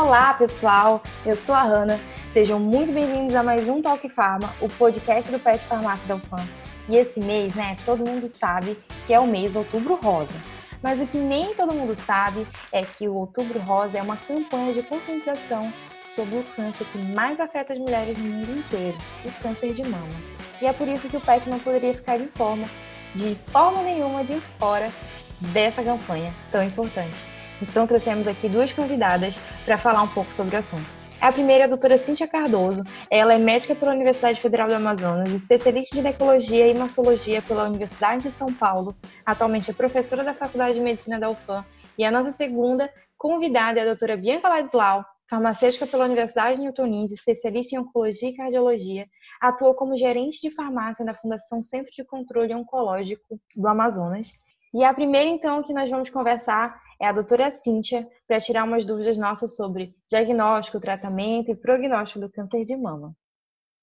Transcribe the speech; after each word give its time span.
Olá, 0.00 0.32
pessoal! 0.32 1.02
Eu 1.26 1.34
sou 1.34 1.52
a 1.52 1.62
Hanna. 1.64 1.98
Sejam 2.32 2.60
muito 2.60 2.92
bem-vindos 2.92 3.34
a 3.34 3.42
mais 3.42 3.68
um 3.68 3.82
Talk 3.82 4.08
Pharma, 4.08 4.54
o 4.60 4.68
podcast 4.68 5.32
do 5.32 5.40
Pet 5.40 5.64
Farmácia 5.64 6.06
da 6.06 6.14
UFAM. 6.14 6.46
E 6.88 6.96
esse 6.96 7.18
mês, 7.18 7.56
né, 7.56 7.76
todo 7.84 8.08
mundo 8.08 8.28
sabe 8.28 8.78
que 9.08 9.12
é 9.12 9.18
o 9.18 9.26
mês 9.26 9.56
Outubro 9.56 9.96
Rosa. 9.96 10.32
Mas 10.80 11.00
o 11.00 11.06
que 11.06 11.18
nem 11.18 11.52
todo 11.52 11.74
mundo 11.74 11.96
sabe 11.96 12.46
é 12.70 12.82
que 12.82 13.08
o 13.08 13.14
Outubro 13.14 13.58
Rosa 13.58 13.98
é 13.98 14.02
uma 14.02 14.16
campanha 14.16 14.72
de 14.72 14.84
conscientização 14.84 15.72
sobre 16.14 16.36
o 16.36 16.44
câncer 16.54 16.86
que 16.92 16.98
mais 16.98 17.40
afeta 17.40 17.72
as 17.72 17.78
mulheres 17.80 18.16
no 18.18 18.30
mundo 18.30 18.56
inteiro, 18.56 18.96
o 19.24 19.32
câncer 19.42 19.72
de 19.72 19.82
mama. 19.82 20.14
E 20.62 20.66
é 20.66 20.72
por 20.72 20.86
isso 20.86 21.08
que 21.08 21.16
o 21.16 21.20
PET 21.20 21.50
não 21.50 21.58
poderia 21.58 21.92
ficar 21.92 22.18
de 22.18 22.28
forma, 22.28 22.68
de 23.16 23.34
forma 23.50 23.82
nenhuma, 23.82 24.24
de 24.24 24.40
fora 24.60 24.92
dessa 25.40 25.82
campanha 25.82 26.32
tão 26.52 26.62
importante. 26.62 27.37
Então 27.60 27.86
trouxemos 27.86 28.26
aqui 28.28 28.48
duas 28.48 28.72
convidadas 28.72 29.38
para 29.64 29.76
falar 29.76 30.02
um 30.02 30.08
pouco 30.08 30.32
sobre 30.32 30.54
o 30.54 30.58
assunto. 30.58 30.98
A 31.20 31.32
primeira 31.32 31.64
é 31.64 31.66
a 31.66 31.68
doutora 31.68 31.98
Cíntia 31.98 32.28
Cardoso. 32.28 32.84
Ela 33.10 33.34
é 33.34 33.38
médica 33.38 33.74
pela 33.74 33.92
Universidade 33.92 34.40
Federal 34.40 34.68
do 34.68 34.74
Amazonas, 34.74 35.28
especialista 35.30 35.96
em 35.96 35.98
ginecologia 35.98 36.68
e 36.68 36.78
mastologia 36.78 37.42
pela 37.42 37.64
Universidade 37.64 38.22
de 38.22 38.30
São 38.30 38.52
Paulo. 38.52 38.94
Atualmente 39.26 39.68
é 39.68 39.74
professora 39.74 40.22
da 40.22 40.32
Faculdade 40.32 40.74
de 40.74 40.80
Medicina 40.80 41.18
da 41.18 41.28
UFAM. 41.28 41.64
E 41.98 42.04
a 42.04 42.10
nossa 42.12 42.30
segunda 42.30 42.88
convidada 43.16 43.80
é 43.80 43.82
a 43.82 43.86
doutora 43.86 44.16
Bianca 44.16 44.48
Ladislau, 44.48 45.04
farmacêutica 45.28 45.88
pela 45.88 46.04
Universidade 46.04 46.60
Newton 46.60 46.86
News, 46.86 47.10
especialista 47.10 47.74
em 47.74 47.80
oncologia 47.80 48.28
e 48.28 48.36
cardiologia. 48.36 49.06
Atua 49.40 49.74
como 49.74 49.96
gerente 49.96 50.40
de 50.40 50.54
farmácia 50.54 51.04
na 51.04 51.14
Fundação 51.14 51.64
Centro 51.64 51.90
de 51.90 52.04
Controle 52.04 52.54
Oncológico 52.54 53.40
do 53.56 53.66
Amazonas. 53.66 54.32
E 54.72 54.84
a 54.84 54.94
primeira, 54.94 55.28
então, 55.28 55.64
que 55.64 55.72
nós 55.72 55.90
vamos 55.90 56.10
conversar 56.10 56.80
é 57.00 57.06
a 57.06 57.12
doutora 57.12 57.50
Cíntia, 57.52 58.08
para 58.26 58.40
tirar 58.40 58.64
umas 58.64 58.84
dúvidas 58.84 59.16
nossas 59.16 59.54
sobre 59.54 59.94
diagnóstico, 60.08 60.80
tratamento 60.80 61.50
e 61.50 61.56
prognóstico 61.56 62.20
do 62.20 62.30
câncer 62.30 62.64
de 62.64 62.76
mama. 62.76 63.14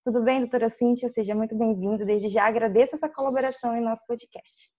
Tudo 0.04 0.22
bem, 0.22 0.42
doutora 0.42 0.70
Cíntia? 0.70 1.10
Seja 1.10 1.34
muito 1.34 1.58
bem-vinda. 1.58 2.06
Desde 2.06 2.28
já 2.28 2.46
agradeço 2.46 2.96
essa 2.96 3.10
colaboração 3.10 3.76
em 3.76 3.82
nosso 3.82 4.06
podcast. 4.06 4.70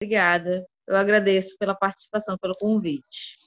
Obrigada. 0.00 0.66
Eu 0.86 0.96
agradeço 0.96 1.56
pela 1.58 1.74
participação, 1.74 2.36
pelo 2.38 2.54
convite. 2.54 3.38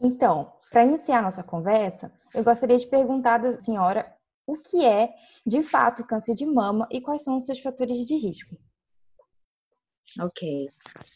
Então, 0.00 0.52
para 0.70 0.84
iniciar 0.84 1.22
nossa 1.22 1.42
conversa, 1.42 2.12
eu 2.34 2.44
gostaria 2.44 2.76
de 2.76 2.86
perguntar 2.86 3.38
da 3.38 3.58
senhora 3.60 4.14
o 4.46 4.54
que 4.54 4.84
é, 4.84 5.12
de 5.46 5.62
fato, 5.62 6.06
câncer 6.06 6.34
de 6.34 6.44
mama 6.44 6.86
e 6.90 7.00
quais 7.00 7.24
são 7.24 7.36
os 7.36 7.46
seus 7.46 7.58
fatores 7.60 8.04
de 8.04 8.16
risco. 8.16 8.56
Ok. 10.20 10.68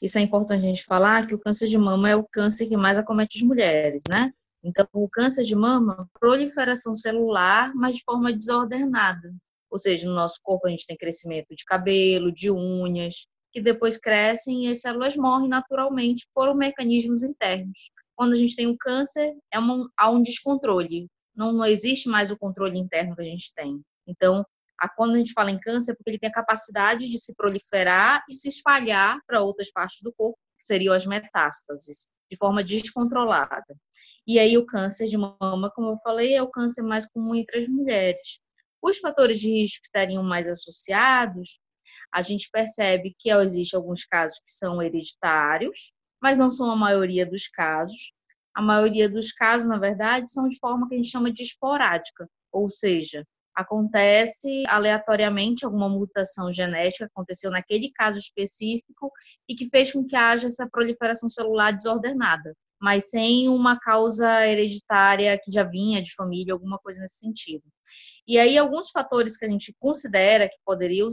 Isso 0.03 0.19
é 0.19 0.21
importante 0.21 0.65
a 0.65 0.69
gente 0.69 0.85
falar 0.85 1.27
que 1.27 1.35
o 1.35 1.39
câncer 1.39 1.69
de 1.69 1.79
mama 1.79 2.11
é 2.11 2.17
o 2.17 2.25
câncer 2.25 2.67
que 2.67 2.77
mais 2.77 2.99
acomete 2.99 3.39
as 3.39 3.43
mulheres, 3.43 4.03
né? 4.09 4.33
Então, 4.63 4.87
o 4.93 5.09
câncer 5.09 5.45
de 5.45 5.55
mama, 5.55 6.09
proliferação 6.19 6.95
celular, 6.95 7.73
mas 7.75 7.97
de 7.97 8.03
forma 8.03 8.33
desordenada. 8.33 9.33
Ou 9.71 9.79
seja, 9.79 10.09
no 10.09 10.15
nosso 10.15 10.41
corpo 10.43 10.67
a 10.67 10.71
gente 10.71 10.87
tem 10.87 10.97
crescimento 10.97 11.55
de 11.55 11.65
cabelo, 11.65 12.33
de 12.33 12.51
unhas, 12.51 13.27
que 13.53 13.61
depois 13.61 13.99
crescem 13.99 14.67
e 14.67 14.71
as 14.71 14.81
células 14.81 15.17
morrem 15.17 15.49
naturalmente 15.49 16.27
por 16.35 16.55
mecanismos 16.55 17.23
internos. 17.23 17.91
Quando 18.17 18.33
a 18.33 18.37
gente 18.37 18.57
tem 18.57 18.67
um 18.67 18.77
câncer, 18.77 19.33
é 19.53 19.59
há 19.97 20.11
um 20.11 20.21
descontrole. 20.21 21.09
Não, 21.37 21.53
não 21.53 21.65
existe 21.65 22.09
mais 22.09 22.33
o 22.33 22.39
controle 22.39 22.79
interno 22.79 23.15
que 23.15 23.23
a 23.23 23.25
gente 23.25 23.53
tem. 23.55 23.81
Então, 24.07 24.45
quando 24.87 25.15
a 25.15 25.19
gente 25.19 25.33
fala 25.33 25.51
em 25.51 25.59
câncer, 25.59 25.93
é 25.93 25.95
porque 25.95 26.11
ele 26.11 26.19
tem 26.19 26.29
a 26.29 26.33
capacidade 26.33 27.09
de 27.09 27.19
se 27.19 27.35
proliferar 27.35 28.23
e 28.29 28.35
se 28.35 28.49
espalhar 28.49 29.19
para 29.27 29.43
outras 29.43 29.73
partes 29.73 30.01
do 30.03 30.13
corpo, 30.13 30.39
que 30.57 30.65
seriam 30.65 30.95
as 30.95 31.07
metástases, 31.07 32.09
de 32.31 32.37
forma 32.37 32.63
descontrolada. 32.63 33.77
E 34.27 34.39
aí 34.39 34.59
o 34.59 34.67
câncer 34.67 35.07
de 35.07 35.17
mama, 35.17 35.73
como 35.75 35.93
eu 35.93 35.97
falei, 35.97 36.35
é 36.35 36.43
o 36.43 36.51
câncer 36.51 36.83
mais 36.83 37.07
comum 37.07 37.35
entre 37.35 37.59
as 37.59 37.69
mulheres. 37.69 38.41
Os 38.81 38.99
fatores 38.99 39.41
de 39.41 39.51
risco 39.51 39.81
que 39.81 39.89
estariam 39.89 40.23
mais 40.23 40.47
associados, 40.47 41.59
a 42.13 42.23
gente 42.23 42.49
percebe 42.51 43.17
que 43.19 43.31
existem 43.31 43.77
alguns 43.77 44.05
casos 44.05 44.39
que 44.39 44.51
são 44.51 44.83
hereditários, 44.83 45.93
mas 46.23 46.39
não 46.39 46.51
são 46.51 46.71
a 46.71 46.77
maioria 46.77 47.27
dos 47.27 47.49
casos. 47.49 48.13
A 48.55 48.63
maioria 48.63 49.09
dos 49.09 49.33
casos, 49.33 49.69
na 49.69 49.79
verdade, 49.79 50.31
são 50.31 50.49
de 50.49 50.59
forma 50.59 50.89
que 50.89 50.95
a 50.95 50.99
gente 50.99 51.11
chama 51.11 51.33
de 51.33 51.43
esporádica, 51.43 52.29
ou 52.53 52.69
seja, 52.71 53.25
acontece 53.59 54.63
aleatoriamente 54.69 55.65
alguma 55.65 55.89
mutação 55.89 56.53
genética 56.53 57.07
aconteceu 57.07 57.51
naquele 57.51 57.91
caso 57.91 58.17
específico 58.17 59.11
e 59.49 59.57
que 59.57 59.69
fez 59.69 59.93
com 59.93 60.07
que 60.07 60.15
haja 60.15 60.47
essa 60.47 60.69
proliferação 60.71 61.29
celular 61.29 61.73
desordenada, 61.73 62.55
mas 62.81 63.11
sem 63.11 63.49
uma 63.49 63.77
causa 63.81 64.47
hereditária 64.47 65.37
que 65.43 65.51
já 65.51 65.65
vinha 65.65 66.01
de 66.01 66.15
família, 66.15 66.53
alguma 66.53 66.79
coisa 66.79 67.01
nesse 67.01 67.19
sentido. 67.19 67.65
E 68.29 68.39
aí 68.39 68.57
alguns 68.57 68.91
fatores 68.91 69.37
que 69.37 69.45
a 69.45 69.49
gente 69.49 69.75
considera 69.81 70.49
que 70.49 70.57
poderiam 70.65 71.09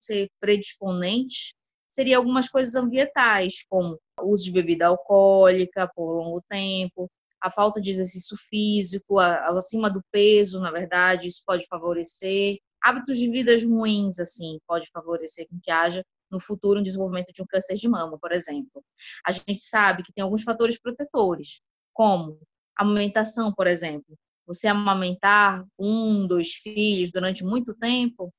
ser 0.00 0.28
predisponentes 0.40 1.52
seriam 1.90 2.20
algumas 2.20 2.48
coisas 2.48 2.76
ambientais, 2.76 3.64
como 3.68 3.98
uso 4.22 4.44
de 4.44 4.52
bebida 4.52 4.86
alcoólica 4.86 5.90
por 5.96 6.16
longo 6.16 6.40
tempo, 6.48 7.10
a 7.40 7.50
falta 7.50 7.80
de 7.80 7.90
exercício 7.90 8.36
físico, 8.48 9.18
a, 9.18 9.48
acima 9.56 9.90
do 9.90 10.02
peso, 10.10 10.60
na 10.60 10.70
verdade, 10.70 11.28
isso 11.28 11.42
pode 11.46 11.66
favorecer. 11.66 12.58
Hábitos 12.82 13.18
de 13.18 13.30
vida 13.30 13.54
ruins, 13.64 14.18
assim, 14.18 14.58
pode 14.66 14.88
favorecer 14.92 15.46
com 15.48 15.58
que 15.60 15.70
haja 15.70 16.04
no 16.30 16.40
futuro 16.40 16.80
um 16.80 16.82
desenvolvimento 16.82 17.32
de 17.32 17.42
um 17.42 17.46
câncer 17.46 17.74
de 17.74 17.88
mama, 17.88 18.18
por 18.18 18.32
exemplo. 18.32 18.84
A 19.24 19.32
gente 19.32 19.60
sabe 19.60 20.02
que 20.02 20.12
tem 20.12 20.22
alguns 20.22 20.42
fatores 20.42 20.78
protetores, 20.80 21.60
como 21.92 22.38
a 22.78 22.84
amamentação, 22.84 23.52
por 23.52 23.66
exemplo. 23.66 24.16
Você 24.46 24.66
amamentar 24.66 25.66
um, 25.78 26.26
dois 26.26 26.54
filhos 26.54 27.10
durante 27.10 27.44
muito 27.44 27.74
tempo, 27.74 28.32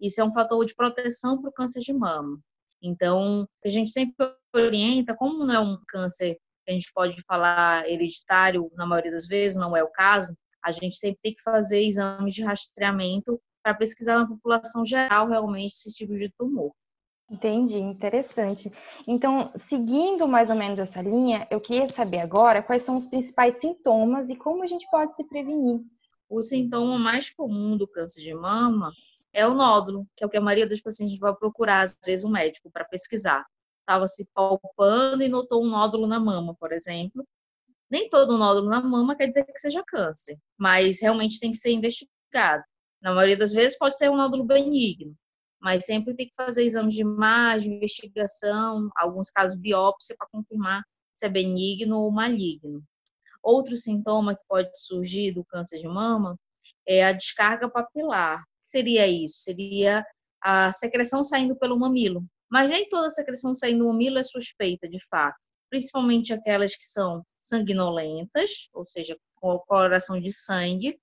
isso 0.00 0.20
é 0.20 0.24
um 0.24 0.32
fator 0.32 0.64
de 0.64 0.74
proteção 0.74 1.40
para 1.40 1.50
o 1.50 1.52
câncer 1.52 1.80
de 1.80 1.92
mama. 1.92 2.40
Então, 2.82 3.46
a 3.64 3.68
gente 3.68 3.90
sempre 3.90 4.34
orienta, 4.54 5.14
como 5.14 5.46
não 5.46 5.54
é 5.54 5.60
um 5.60 5.78
câncer 5.86 6.36
a 6.68 6.72
gente 6.72 6.92
pode 6.94 7.20
falar 7.22 7.88
hereditário, 7.88 8.70
na 8.74 8.86
maioria 8.86 9.12
das 9.12 9.26
vezes, 9.26 9.58
não 9.58 9.76
é 9.76 9.82
o 9.82 9.90
caso, 9.90 10.36
a 10.64 10.70
gente 10.70 10.96
sempre 10.96 11.18
tem 11.22 11.34
que 11.34 11.42
fazer 11.42 11.82
exames 11.82 12.34
de 12.34 12.42
rastreamento 12.42 13.40
para 13.62 13.74
pesquisar 13.74 14.18
na 14.18 14.26
população 14.26 14.84
geral 14.84 15.28
realmente 15.28 15.72
esse 15.72 15.92
tipo 15.92 16.14
de 16.14 16.28
tumor. 16.38 16.72
Entendi, 17.30 17.78
interessante. 17.78 18.70
Então, 19.06 19.50
seguindo 19.56 20.28
mais 20.28 20.50
ou 20.50 20.56
menos 20.56 20.78
essa 20.78 21.00
linha, 21.00 21.46
eu 21.50 21.60
queria 21.60 21.88
saber 21.88 22.18
agora 22.18 22.62
quais 22.62 22.82
são 22.82 22.96
os 22.96 23.06
principais 23.06 23.56
sintomas 23.56 24.28
e 24.28 24.36
como 24.36 24.62
a 24.62 24.66
gente 24.66 24.86
pode 24.90 25.16
se 25.16 25.24
prevenir. 25.24 25.80
O 26.28 26.42
sintoma 26.42 26.98
mais 26.98 27.30
comum 27.30 27.76
do 27.76 27.88
câncer 27.88 28.20
de 28.20 28.34
mama 28.34 28.92
é 29.32 29.46
o 29.46 29.54
nódulo, 29.54 30.06
que 30.14 30.22
é 30.22 30.26
o 30.26 30.30
que 30.30 30.36
a 30.36 30.42
maioria 30.42 30.66
dos 30.66 30.80
pacientes 30.80 31.18
vai 31.18 31.34
procurar, 31.34 31.80
às 31.80 31.98
vezes, 32.04 32.24
um 32.24 32.30
médico 32.30 32.70
para 32.70 32.84
pesquisar 32.84 33.46
estava 33.82 34.06
se 34.06 34.28
palpando 34.34 35.22
e 35.22 35.28
notou 35.28 35.62
um 35.62 35.68
nódulo 35.68 36.06
na 36.06 36.18
mama, 36.18 36.54
por 36.58 36.72
exemplo. 36.72 37.26
Nem 37.90 38.08
todo 38.08 38.38
nódulo 38.38 38.70
na 38.70 38.80
mama 38.80 39.16
quer 39.16 39.28
dizer 39.28 39.44
que 39.44 39.58
seja 39.58 39.84
câncer, 39.86 40.38
mas 40.58 41.00
realmente 41.02 41.38
tem 41.38 41.52
que 41.52 41.58
ser 41.58 41.72
investigado. 41.72 42.64
Na 43.02 43.12
maioria 43.14 43.36
das 43.36 43.52
vezes 43.52 43.78
pode 43.78 43.96
ser 43.98 44.10
um 44.10 44.16
nódulo 44.16 44.44
benigno, 44.44 45.14
mas 45.60 45.84
sempre 45.84 46.14
tem 46.14 46.28
que 46.28 46.34
fazer 46.34 46.64
exames 46.64 46.94
de 46.94 47.02
imagem, 47.02 47.76
investigação, 47.76 48.88
alguns 48.96 49.30
casos 49.30 49.60
biópsia 49.60 50.16
para 50.16 50.28
confirmar 50.32 50.82
se 51.14 51.26
é 51.26 51.28
benigno 51.28 52.00
ou 52.00 52.10
maligno. 52.10 52.82
Outro 53.42 53.76
sintoma 53.76 54.34
que 54.36 54.42
pode 54.48 54.70
surgir 54.74 55.32
do 55.32 55.44
câncer 55.44 55.78
de 55.80 55.88
mama 55.88 56.38
é 56.86 57.04
a 57.04 57.12
descarga 57.12 57.68
papilar. 57.68 58.40
O 58.40 58.42
que 58.42 58.68
seria 58.68 59.06
isso? 59.06 59.38
Seria 59.38 60.04
a 60.40 60.72
secreção 60.72 61.24
saindo 61.24 61.56
pelo 61.56 61.78
mamilo. 61.78 62.24
Mas 62.52 62.68
nem 62.68 62.86
toda 62.86 63.08
secreção 63.08 63.52
mamilo 63.78 64.18
é 64.18 64.22
suspeita, 64.22 64.86
de 64.86 65.02
fato. 65.08 65.38
Principalmente 65.70 66.34
aquelas 66.34 66.76
que 66.76 66.84
são 66.84 67.24
sanguinolentas, 67.38 68.68
ou 68.74 68.84
seja, 68.84 69.16
com 69.36 69.58
coloração 69.60 70.20
de 70.20 70.30
sangue, 70.30 71.00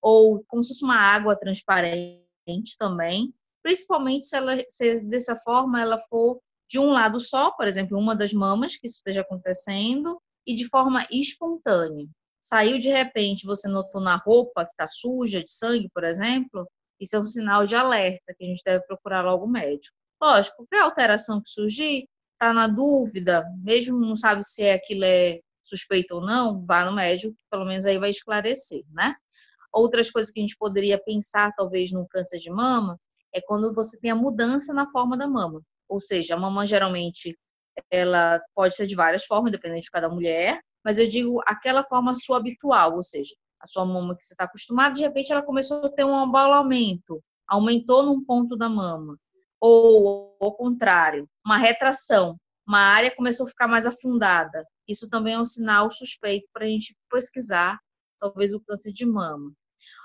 ou 0.00 0.44
como 0.46 0.62
se 0.62 0.68
fosse 0.68 0.84
uma 0.84 0.96
água 0.96 1.34
transparente 1.34 2.76
também. 2.78 3.34
Principalmente 3.60 4.26
se, 4.26 4.36
ela, 4.36 4.56
se 4.68 5.00
dessa 5.00 5.34
forma 5.34 5.80
ela 5.80 5.98
for 5.98 6.40
de 6.70 6.78
um 6.78 6.92
lado 6.92 7.18
só, 7.18 7.50
por 7.50 7.66
exemplo, 7.66 7.98
uma 7.98 8.14
das 8.14 8.32
mamas, 8.32 8.76
que 8.76 8.86
isso 8.86 8.98
esteja 8.98 9.22
acontecendo, 9.22 10.22
e 10.46 10.54
de 10.54 10.68
forma 10.68 11.04
espontânea. 11.10 12.06
Saiu 12.40 12.78
de 12.78 12.88
repente, 12.88 13.46
você 13.46 13.66
notou 13.66 14.00
na 14.00 14.14
roupa 14.14 14.64
que 14.64 14.70
está 14.70 14.86
suja 14.86 15.42
de 15.42 15.50
sangue, 15.50 15.90
por 15.92 16.04
exemplo, 16.04 16.68
isso 17.00 17.16
é 17.16 17.18
um 17.18 17.24
sinal 17.24 17.66
de 17.66 17.74
alerta 17.74 18.32
que 18.38 18.44
a 18.44 18.46
gente 18.46 18.62
deve 18.64 18.86
procurar 18.86 19.22
logo 19.22 19.46
o 19.46 19.50
médico. 19.50 19.96
Lógico, 20.20 20.56
qualquer 20.58 20.80
alteração 20.80 21.40
que 21.42 21.50
surgir, 21.50 22.08
está 22.32 22.52
na 22.52 22.66
dúvida, 22.66 23.44
mesmo 23.62 23.98
não 23.98 24.16
sabe 24.16 24.42
se 24.44 24.62
é 24.62 24.74
aquilo 24.74 25.04
é 25.04 25.40
suspeito 25.64 26.16
ou 26.16 26.20
não, 26.20 26.64
vá 26.66 26.84
no 26.84 26.92
médico, 26.94 27.34
pelo 27.50 27.64
menos 27.64 27.86
aí 27.86 27.98
vai 27.98 28.10
esclarecer, 28.10 28.82
né? 28.92 29.14
Outras 29.72 30.10
coisas 30.10 30.30
que 30.30 30.40
a 30.40 30.42
gente 30.42 30.56
poderia 30.56 30.98
pensar, 31.02 31.52
talvez, 31.56 31.90
no 31.92 32.06
câncer 32.08 32.38
de 32.38 32.50
mama, 32.50 32.98
é 33.34 33.40
quando 33.40 33.74
você 33.74 33.98
tem 33.98 34.10
a 34.10 34.14
mudança 34.14 34.72
na 34.72 34.88
forma 34.90 35.16
da 35.16 35.26
mama. 35.26 35.62
Ou 35.88 36.00
seja, 36.00 36.34
a 36.34 36.38
mama 36.38 36.66
geralmente 36.66 37.36
ela 37.90 38.40
pode 38.54 38.76
ser 38.76 38.86
de 38.86 38.94
várias 38.94 39.24
formas, 39.24 39.50
dependendo 39.52 39.80
de 39.80 39.90
cada 39.90 40.08
mulher, 40.08 40.60
mas 40.84 40.98
eu 40.98 41.08
digo 41.08 41.40
aquela 41.46 41.82
forma 41.84 42.14
sua 42.14 42.36
habitual, 42.36 42.94
ou 42.94 43.02
seja, 43.02 43.34
a 43.60 43.66
sua 43.66 43.84
mama 43.84 44.14
que 44.16 44.24
você 44.24 44.34
está 44.34 44.44
acostumado, 44.44 44.94
de 44.94 45.02
repente 45.02 45.32
ela 45.32 45.42
começou 45.42 45.84
a 45.84 45.90
ter 45.90 46.04
um 46.04 46.16
abalamento, 46.16 47.22
aumentou 47.48 48.02
num 48.04 48.24
ponto 48.24 48.56
da 48.56 48.68
mama. 48.68 49.16
Ou, 49.66 50.36
ao 50.40 50.52
contrário, 50.54 51.26
uma 51.42 51.56
retração, 51.56 52.38
uma 52.68 52.80
área 52.80 53.10
começou 53.16 53.46
a 53.46 53.48
ficar 53.48 53.66
mais 53.66 53.86
afundada. 53.86 54.62
Isso 54.86 55.08
também 55.08 55.32
é 55.32 55.40
um 55.40 55.44
sinal 55.46 55.90
suspeito 55.90 56.46
para 56.52 56.66
a 56.66 56.68
gente 56.68 56.94
pesquisar, 57.10 57.80
talvez 58.20 58.52
o 58.52 58.60
câncer 58.60 58.92
de 58.92 59.06
mama. 59.06 59.50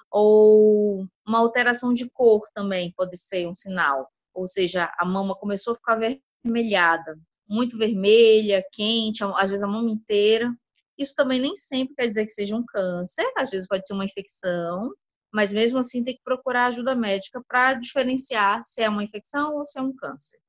Ou 0.10 1.06
uma 1.28 1.40
alteração 1.40 1.94
de 1.94 2.10
cor 2.10 2.42
também 2.56 2.94
pode 2.96 3.18
ser 3.18 3.50
um 3.50 3.54
sinal. 3.54 4.10
Ou 4.34 4.48
seja, 4.48 4.90
a 4.98 5.04
mama 5.04 5.36
começou 5.36 5.74
a 5.74 5.76
ficar 5.76 6.00
vermelhada, 6.42 7.20
muito 7.46 7.78
vermelha, 7.78 8.64
quente, 8.72 9.22
às 9.36 9.50
vezes 9.50 9.62
a 9.62 9.68
mama 9.68 9.92
inteira. 9.92 10.56
Isso 10.98 11.14
também 11.18 11.42
nem 11.42 11.58
sempre 11.58 11.96
quer 11.96 12.08
dizer 12.08 12.24
que 12.24 12.32
seja 12.32 12.56
um 12.56 12.64
câncer, 12.66 13.30
às 13.36 13.50
vezes 13.50 13.68
pode 13.68 13.86
ser 13.86 13.94
uma 13.94 14.06
infecção, 14.06 14.94
mas 15.32 15.54
mesmo 15.54 15.80
assim 15.80 16.04
tem 16.04 16.16
que 16.16 16.24
procurar 16.24 16.68
ajuda 16.68 16.96
médica 16.96 17.44
para 17.48 17.74
diferenciar 17.74 18.64
se 18.64 18.82
é 18.82 18.90
uma 18.90 19.04
infecção 19.04 19.56
ou 19.56 19.66
se 19.66 19.80
é 19.80 19.82
um 19.82 19.96
câncer. 19.96 20.40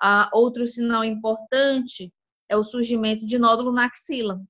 Ah, 0.00 0.28
outro 0.32 0.66
sinal 0.66 1.04
importante 1.04 2.12
é 2.48 2.56
o 2.56 2.64
surgimento 2.64 3.26
de 3.26 3.38
nódulo 3.38 3.72
na 3.72 3.86
axila. 3.86 4.42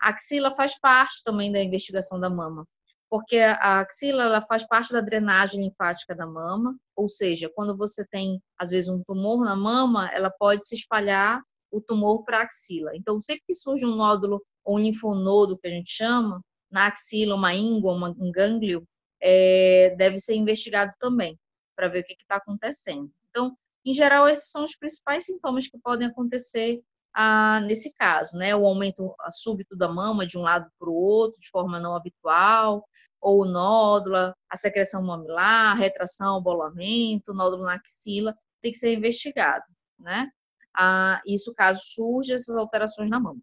A 0.00 0.10
axila 0.10 0.50
faz 0.50 0.78
parte 0.78 1.22
também 1.24 1.50
da 1.50 1.62
investigação 1.62 2.18
da 2.18 2.30
mama, 2.30 2.66
porque 3.10 3.38
a 3.38 3.80
axila 3.80 4.24
ela 4.24 4.42
faz 4.42 4.66
parte 4.66 4.92
da 4.92 5.00
drenagem 5.00 5.62
linfática 5.62 6.14
da 6.14 6.26
mama, 6.26 6.76
ou 6.96 7.08
seja, 7.08 7.50
quando 7.54 7.76
você 7.76 8.06
tem 8.06 8.40
às 8.58 8.70
vezes 8.70 8.88
um 8.88 9.02
tumor 9.02 9.44
na 9.44 9.54
mama, 9.56 10.10
ela 10.12 10.30
pode 10.30 10.66
se 10.66 10.74
espalhar 10.74 11.42
o 11.70 11.80
tumor 11.80 12.24
para 12.24 12.38
a 12.38 12.42
axila. 12.42 12.94
Então, 12.94 13.20
sempre 13.20 13.42
que 13.46 13.54
surge 13.54 13.84
um 13.84 13.96
nódulo 13.96 14.42
ou 14.64 14.76
um 14.76 14.78
linfonodo, 14.78 15.58
que 15.58 15.66
a 15.66 15.70
gente 15.70 15.90
chama, 15.90 16.40
na 16.70 16.86
axila, 16.86 17.34
uma 17.34 17.54
íngua, 17.54 17.92
um 17.92 18.32
gânglio, 18.32 18.86
é, 19.22 19.94
deve 19.96 20.18
ser 20.18 20.34
investigado 20.34 20.92
também, 20.98 21.38
para 21.76 21.88
ver 21.88 22.00
o 22.00 22.04
que 22.04 22.14
está 22.14 22.36
acontecendo. 22.36 23.10
Então, 23.30 23.56
em 23.84 23.94
geral, 23.94 24.28
esses 24.28 24.50
são 24.50 24.64
os 24.64 24.76
principais 24.76 25.24
sintomas 25.24 25.68
que 25.68 25.78
podem 25.78 26.08
acontecer 26.08 26.82
ah, 27.14 27.60
nesse 27.60 27.92
caso, 27.92 28.36
né? 28.38 28.56
O 28.56 28.66
aumento 28.66 29.14
súbito 29.30 29.76
da 29.76 29.88
mama 29.88 30.26
de 30.26 30.38
um 30.38 30.42
lado 30.42 30.70
para 30.78 30.88
o 30.88 30.94
outro, 30.94 31.40
de 31.40 31.50
forma 31.50 31.78
não 31.78 31.94
habitual, 31.94 32.86
ou 33.20 33.44
nódula, 33.44 34.34
a 34.48 34.56
secreção 34.56 35.02
mamilar, 35.02 35.76
retração, 35.76 36.42
bolamento, 36.42 37.34
nódulo 37.34 37.64
na 37.64 37.74
axila, 37.74 38.34
tem 38.62 38.72
que 38.72 38.78
ser 38.78 38.94
investigado, 38.94 39.64
né? 39.98 40.30
Ah, 40.74 41.20
isso 41.26 41.54
caso 41.54 41.80
surjam 41.84 42.36
essas 42.36 42.56
alterações 42.56 43.10
na 43.10 43.20
mama. 43.20 43.40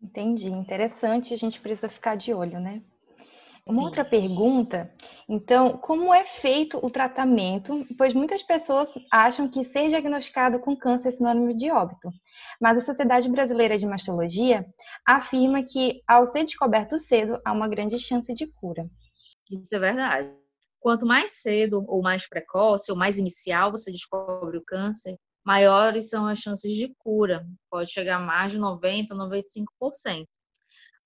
Entendi, 0.00 0.48
interessante, 0.48 1.34
a 1.34 1.36
gente 1.36 1.60
precisa 1.60 1.88
ficar 1.88 2.16
de 2.16 2.32
olho, 2.32 2.58
né? 2.58 2.82
Uma 3.66 3.80
Sim. 3.80 3.84
outra 3.86 4.04
pergunta, 4.04 4.92
então, 5.26 5.78
como 5.78 6.12
é 6.12 6.22
feito 6.22 6.78
o 6.84 6.90
tratamento? 6.90 7.86
Pois 7.96 8.12
muitas 8.12 8.42
pessoas 8.42 8.90
acham 9.10 9.48
que 9.48 9.64
ser 9.64 9.88
diagnosticado 9.88 10.60
com 10.60 10.76
câncer 10.76 11.08
é 11.08 11.12
sinônimo 11.12 11.56
de 11.56 11.70
óbito. 11.70 12.10
Mas 12.60 12.76
a 12.76 12.82
Sociedade 12.82 13.26
Brasileira 13.30 13.78
de 13.78 13.86
Mastologia 13.86 14.66
afirma 15.06 15.62
que, 15.62 16.02
ao 16.06 16.26
ser 16.26 16.44
descoberto 16.44 16.98
cedo, 16.98 17.40
há 17.42 17.52
uma 17.52 17.66
grande 17.66 17.98
chance 17.98 18.34
de 18.34 18.46
cura. 18.52 18.86
Isso 19.50 19.74
é 19.74 19.78
verdade. 19.78 20.30
Quanto 20.78 21.06
mais 21.06 21.40
cedo 21.40 21.82
ou 21.88 22.02
mais 22.02 22.28
precoce 22.28 22.92
ou 22.92 22.98
mais 22.98 23.18
inicial 23.18 23.70
você 23.70 23.90
descobre 23.90 24.58
o 24.58 24.64
câncer, 24.66 25.16
maiores 25.42 26.10
são 26.10 26.26
as 26.26 26.38
chances 26.38 26.74
de 26.74 26.94
cura. 26.98 27.46
Pode 27.70 27.90
chegar 27.90 28.16
a 28.16 28.20
mais 28.20 28.52
de 28.52 28.58
90, 28.58 29.14
95%. 29.14 30.26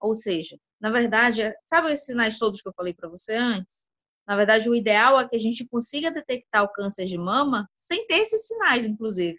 Ou 0.00 0.12
seja, 0.12 0.56
na 0.80 0.90
verdade, 0.90 1.52
sabe 1.66 1.92
esses 1.92 2.06
sinais 2.06 2.38
todos 2.38 2.62
que 2.62 2.68
eu 2.68 2.74
falei 2.74 2.94
para 2.94 3.08
você 3.08 3.34
antes? 3.34 3.88
Na 4.26 4.36
verdade, 4.36 4.68
o 4.68 4.74
ideal 4.74 5.18
é 5.18 5.28
que 5.28 5.36
a 5.36 5.38
gente 5.38 5.66
consiga 5.66 6.10
detectar 6.10 6.62
o 6.62 6.72
câncer 6.72 7.06
de 7.06 7.16
mama 7.16 7.68
sem 7.76 8.06
ter 8.06 8.18
esses 8.18 8.46
sinais, 8.46 8.86
inclusive. 8.86 9.38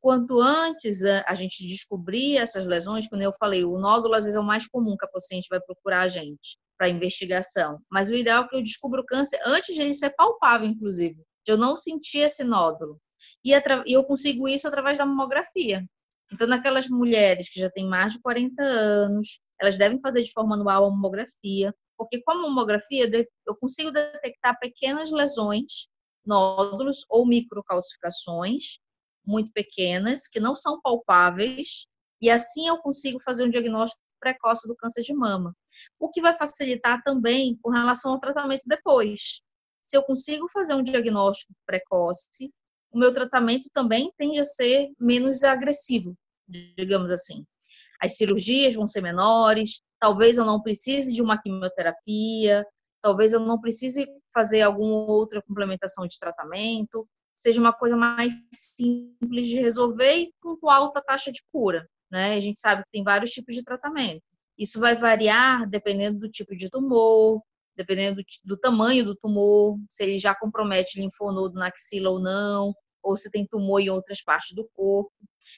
Quanto 0.00 0.40
antes 0.40 1.02
a 1.02 1.34
gente 1.34 1.66
descobrir 1.66 2.36
essas 2.36 2.66
lesões, 2.66 3.08
como 3.08 3.22
eu 3.22 3.32
falei, 3.32 3.64
o 3.64 3.78
nódulo 3.78 4.14
às 4.14 4.24
vezes 4.24 4.36
é 4.36 4.40
o 4.40 4.44
mais 4.44 4.66
comum 4.68 4.96
que 4.96 5.04
a 5.04 5.08
paciente 5.08 5.48
vai 5.50 5.60
procurar 5.60 6.02
a 6.02 6.08
gente 6.08 6.58
para 6.78 6.88
investigação. 6.88 7.80
Mas 7.90 8.10
o 8.10 8.14
ideal 8.14 8.44
é 8.44 8.48
que 8.48 8.56
eu 8.56 8.62
descubra 8.62 9.00
o 9.00 9.06
câncer 9.06 9.40
antes 9.44 9.74
de 9.74 9.80
ele 9.80 9.94
ser 9.94 10.10
palpável, 10.10 10.68
inclusive, 10.68 11.16
de 11.44 11.52
eu 11.52 11.56
não 11.56 11.74
sentir 11.74 12.18
esse 12.18 12.44
nódulo. 12.44 13.00
E, 13.44 13.52
eu 13.86 14.04
consigo 14.04 14.48
isso 14.48 14.68
através 14.68 14.98
da 14.98 15.06
mamografia. 15.06 15.84
Então, 16.32 16.46
naquelas 16.46 16.88
mulheres 16.88 17.48
que 17.48 17.60
já 17.60 17.70
têm 17.70 17.86
mais 17.86 18.14
de 18.14 18.20
40 18.20 18.62
anos, 18.62 19.40
elas 19.64 19.78
devem 19.78 19.98
fazer 19.98 20.22
de 20.22 20.32
forma 20.32 20.54
anual 20.54 20.84
a 20.84 20.90
mamografia, 20.90 21.74
porque 21.96 22.20
com 22.22 22.32
a 22.32 22.34
mamografia 22.34 23.10
eu 23.46 23.56
consigo 23.56 23.90
detectar 23.90 24.58
pequenas 24.60 25.10
lesões, 25.10 25.88
nódulos 26.24 27.04
ou 27.08 27.26
microcalcificações 27.26 28.78
muito 29.26 29.50
pequenas, 29.52 30.28
que 30.28 30.38
não 30.38 30.54
são 30.54 30.80
palpáveis, 30.82 31.86
e 32.20 32.28
assim 32.28 32.68
eu 32.68 32.76
consigo 32.78 33.18
fazer 33.20 33.44
um 33.44 33.48
diagnóstico 33.48 34.02
precoce 34.20 34.68
do 34.68 34.76
câncer 34.76 35.02
de 35.02 35.14
mama. 35.14 35.56
O 35.98 36.10
que 36.10 36.20
vai 36.20 36.36
facilitar 36.36 37.02
também 37.02 37.58
com 37.62 37.70
relação 37.70 38.12
ao 38.12 38.20
tratamento 38.20 38.64
depois. 38.66 39.40
Se 39.82 39.96
eu 39.96 40.02
consigo 40.02 40.46
fazer 40.50 40.74
um 40.74 40.82
diagnóstico 40.82 41.54
precoce, 41.66 42.52
o 42.90 42.98
meu 42.98 43.12
tratamento 43.14 43.68
também 43.72 44.12
tende 44.18 44.38
a 44.38 44.44
ser 44.44 44.92
menos 45.00 45.42
agressivo, 45.42 46.14
digamos 46.46 47.10
assim 47.10 47.46
as 48.04 48.16
cirurgias 48.16 48.74
vão 48.74 48.86
ser 48.86 49.00
menores, 49.00 49.82
talvez 49.98 50.38
eu 50.38 50.44
não 50.44 50.60
precise 50.60 51.14
de 51.14 51.22
uma 51.22 51.40
quimioterapia, 51.40 52.64
talvez 53.02 53.32
eu 53.32 53.40
não 53.40 53.60
precise 53.60 54.06
fazer 54.32 54.62
alguma 54.62 55.10
outra 55.10 55.42
complementação 55.42 56.06
de 56.06 56.18
tratamento, 56.18 57.08
seja 57.34 57.60
uma 57.60 57.72
coisa 57.72 57.96
mais 57.96 58.34
simples 58.52 59.48
de 59.48 59.58
resolver 59.58 60.14
e 60.14 60.32
com 60.40 60.70
alta 60.70 61.02
taxa 61.02 61.32
de 61.32 61.42
cura. 61.52 61.88
Né? 62.10 62.34
A 62.34 62.40
gente 62.40 62.60
sabe 62.60 62.82
que 62.82 62.90
tem 62.92 63.02
vários 63.02 63.30
tipos 63.30 63.54
de 63.54 63.64
tratamento. 63.64 64.22
Isso 64.58 64.78
vai 64.78 64.94
variar 64.94 65.68
dependendo 65.68 66.20
do 66.20 66.30
tipo 66.30 66.54
de 66.54 66.70
tumor, 66.70 67.42
dependendo 67.76 68.16
do, 68.16 68.24
do 68.44 68.56
tamanho 68.56 69.04
do 69.04 69.16
tumor, 69.16 69.78
se 69.88 70.04
ele 70.04 70.16
já 70.16 70.34
compromete 70.34 71.00
linfonodo 71.00 71.54
na 71.54 71.68
axila 71.68 72.10
ou 72.10 72.20
não, 72.20 72.74
ou 73.04 73.14
se 73.16 73.30
tem 73.30 73.46
tumor 73.46 73.80
em 73.80 73.90
outras 73.90 74.22
partes 74.22 74.54
do 74.54 74.68
corpo. 74.74 75.12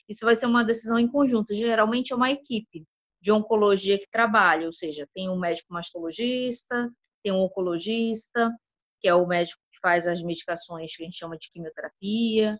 Isso 0.09 0.25
vai 0.25 0.35
ser 0.35 0.47
uma 0.47 0.65
decisão 0.65 0.99
em 0.99 1.09
conjunto. 1.09 1.55
Geralmente 1.55 2.13
é 2.13 2.17
uma 2.17 2.31
equipe 2.31 2.85
de 3.21 3.33
oncologia 3.33 3.99
que 3.99 4.09
trabalha, 4.11 4.67
ou 4.67 4.73
seja, 4.73 5.09
tem 5.15 5.29
um 5.31 5.39
médico 5.39 5.73
mastologista, 5.73 6.93
tem 7.23 7.33
um 7.33 7.41
oncologista, 7.41 8.53
que 9.01 9.09
é 9.09 9.15
o 9.15 9.27
médico 9.27 9.61
que 9.73 9.79
faz 9.81 10.07
as 10.07 10.23
medicações 10.23 10.95
que 10.95 11.03
a 11.03 11.07
gente 11.07 11.17
chama 11.17 11.39
de 11.39 11.51
quimioterapia. 11.51 12.59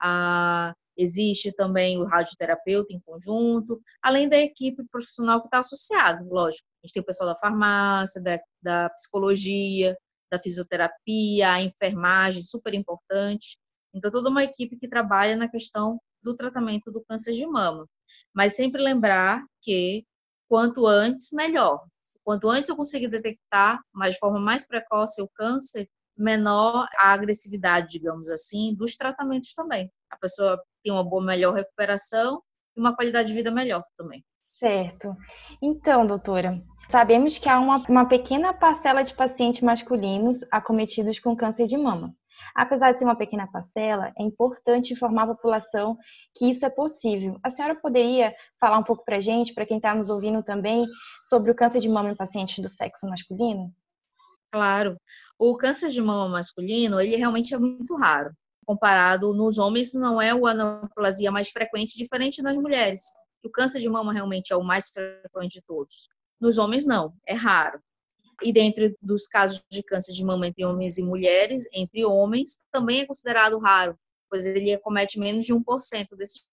Ah, 0.00 0.74
existe 0.96 1.52
também 1.52 1.98
o 1.98 2.04
radioterapeuta 2.04 2.92
em 2.92 3.00
conjunto, 3.00 3.80
além 4.02 4.28
da 4.28 4.38
equipe 4.38 4.82
profissional 4.90 5.40
que 5.40 5.48
está 5.48 5.58
associado, 5.58 6.26
lógico. 6.28 6.66
A 6.82 6.86
gente 6.86 6.94
tem 6.94 7.02
o 7.02 7.06
pessoal 7.06 7.30
da 7.30 7.38
farmácia, 7.38 8.20
da, 8.22 8.38
da 8.62 8.90
psicologia, 8.90 9.96
da 10.30 10.38
fisioterapia, 10.38 11.52
a 11.52 11.62
enfermagem, 11.62 12.42
super 12.42 12.74
importante. 12.74 13.58
Então, 13.96 14.10
toda 14.10 14.28
uma 14.28 14.44
equipe 14.44 14.76
que 14.76 14.86
trabalha 14.86 15.34
na 15.34 15.48
questão 15.48 15.98
do 16.22 16.36
tratamento 16.36 16.92
do 16.92 17.02
câncer 17.02 17.32
de 17.32 17.46
mama. 17.46 17.88
Mas 18.34 18.54
sempre 18.54 18.82
lembrar 18.82 19.42
que 19.62 20.04
quanto 20.46 20.86
antes, 20.86 21.32
melhor. 21.32 21.82
Quanto 22.22 22.48
antes 22.50 22.68
eu 22.68 22.76
conseguir 22.76 23.08
detectar, 23.08 23.80
mas 23.92 24.14
de 24.14 24.18
forma 24.20 24.38
mais 24.38 24.66
precoce, 24.66 25.22
o 25.22 25.28
câncer, 25.28 25.88
menor 26.16 26.86
a 26.98 27.12
agressividade, 27.12 27.92
digamos 27.92 28.28
assim, 28.28 28.74
dos 28.74 28.96
tratamentos 28.96 29.54
também. 29.54 29.90
A 30.10 30.16
pessoa 30.18 30.62
tem 30.84 30.92
uma 30.92 31.02
boa, 31.02 31.24
melhor 31.24 31.54
recuperação 31.54 32.42
e 32.76 32.80
uma 32.80 32.94
qualidade 32.94 33.28
de 33.28 33.34
vida 33.34 33.50
melhor 33.50 33.82
também. 33.96 34.22
Certo. 34.58 35.14
Então, 35.60 36.06
doutora, 36.06 36.62
sabemos 36.90 37.38
que 37.38 37.48
há 37.48 37.58
uma, 37.58 37.84
uma 37.88 38.06
pequena 38.06 38.54
parcela 38.54 39.02
de 39.02 39.14
pacientes 39.14 39.60
masculinos 39.60 40.40
acometidos 40.50 41.18
com 41.18 41.36
câncer 41.36 41.66
de 41.66 41.76
mama. 41.76 42.14
Apesar 42.56 42.90
de 42.90 42.98
ser 42.98 43.04
uma 43.04 43.14
pequena 43.14 43.46
parcela, 43.46 44.14
é 44.18 44.22
importante 44.22 44.94
informar 44.94 45.24
a 45.24 45.34
população 45.34 45.98
que 46.34 46.48
isso 46.48 46.64
é 46.64 46.70
possível. 46.70 47.38
A 47.42 47.50
senhora 47.50 47.74
poderia 47.74 48.34
falar 48.58 48.78
um 48.78 48.82
pouco 48.82 49.04
para 49.04 49.18
a 49.18 49.20
gente, 49.20 49.52
para 49.52 49.66
quem 49.66 49.76
está 49.76 49.94
nos 49.94 50.08
ouvindo 50.08 50.42
também, 50.42 50.86
sobre 51.22 51.50
o 51.50 51.54
câncer 51.54 51.80
de 51.80 51.88
mama 51.88 52.10
em 52.10 52.16
pacientes 52.16 52.58
do 52.58 52.68
sexo 52.68 53.06
masculino? 53.06 53.70
Claro. 54.50 54.96
O 55.38 55.54
câncer 55.54 55.90
de 55.90 56.00
mama 56.00 56.30
masculino, 56.30 56.98
ele 56.98 57.16
realmente 57.16 57.54
é 57.54 57.58
muito 57.58 57.94
raro. 57.94 58.32
Comparado 58.64 59.34
nos 59.34 59.58
homens, 59.58 59.92
não 59.92 60.20
é 60.20 60.30
a 60.30 60.34
anaplasia 60.34 61.30
mais 61.30 61.50
frequente, 61.50 61.98
diferente 61.98 62.42
das 62.42 62.56
mulheres. 62.56 63.02
O 63.44 63.50
câncer 63.50 63.80
de 63.80 63.88
mama 63.90 64.14
realmente 64.14 64.54
é 64.54 64.56
o 64.56 64.64
mais 64.64 64.88
frequente 64.88 65.60
de 65.60 65.62
todos. 65.62 66.08
Nos 66.40 66.56
homens, 66.56 66.86
não, 66.86 67.12
é 67.26 67.34
raro. 67.34 67.78
E 68.42 68.52
dentro 68.52 68.94
dos 69.00 69.26
casos 69.26 69.64
de 69.70 69.82
câncer 69.82 70.12
de 70.12 70.24
mama 70.24 70.46
entre 70.46 70.64
homens 70.64 70.98
e 70.98 71.02
mulheres, 71.02 71.66
entre 71.72 72.04
homens, 72.04 72.62
também 72.70 73.00
é 73.00 73.06
considerado 73.06 73.58
raro, 73.58 73.98
pois 74.28 74.44
ele 74.44 74.74
acomete 74.74 75.18
menos 75.18 75.46
de 75.46 75.54
1% 75.54 76.16
desses 76.16 76.44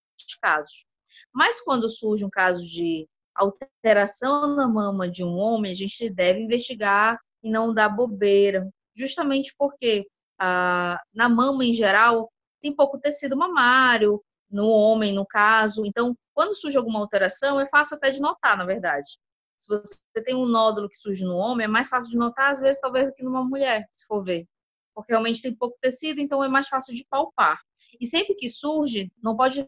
casos. 0.42 0.86
Mas 1.34 1.62
quando 1.62 1.90
surge 1.90 2.24
um 2.24 2.30
caso 2.30 2.64
de 2.64 3.08
alteração 3.36 4.56
na 4.56 4.68
mama 4.68 5.10
de 5.10 5.24
um 5.24 5.36
homem, 5.36 5.72
a 5.72 5.76
gente 5.76 6.10
deve 6.10 6.40
investigar 6.40 7.20
e 7.44 7.50
não 7.50 7.74
dar 7.74 7.90
bobeira, 7.90 8.70
justamente 8.96 9.54
porque 9.58 10.08
ah, 10.40 11.02
na 11.14 11.28
mama 11.28 11.66
em 11.66 11.74
geral 11.74 12.32
tem 12.62 12.74
pouco 12.74 13.00
tecido 13.00 13.36
mamário, 13.36 14.24
no 14.50 14.70
homem, 14.70 15.12
no 15.14 15.26
caso. 15.26 15.86
Então, 15.86 16.16
quando 16.34 16.56
surge 16.56 16.78
alguma 16.78 17.00
alteração, 17.00 17.60
é 17.60 17.68
fácil 17.68 17.98
até 17.98 18.12
de 18.12 18.22
notar, 18.22 18.56
na 18.56 18.66
verdade. 18.66 19.18
Se 19.64 19.70
você 19.70 20.24
tem 20.26 20.36
um 20.36 20.46
nódulo 20.46 20.90
que 20.90 20.98
surge 20.98 21.24
no 21.24 21.38
homem, 21.38 21.64
é 21.64 21.70
mais 21.70 21.88
fácil 21.88 22.12
de 22.12 22.18
notar, 22.18 22.52
às 22.52 22.60
vezes, 22.60 22.82
talvez, 22.82 23.08
do 23.08 23.14
que 23.14 23.24
numa 23.24 23.46
mulher, 23.46 23.88
se 23.94 24.06
for 24.06 24.22
ver. 24.22 24.46
Porque 24.94 25.14
realmente 25.14 25.42
tem 25.42 25.56
pouco 25.56 25.78
tecido, 25.80 26.20
então 26.20 26.44
é 26.44 26.50
mais 26.50 26.68
fácil 26.68 26.94
de 26.94 27.06
palpar. 27.10 27.62
E 27.98 28.06
sempre 28.06 28.36
que 28.36 28.50
surge, 28.50 29.10
não 29.24 29.38
pode 29.38 29.66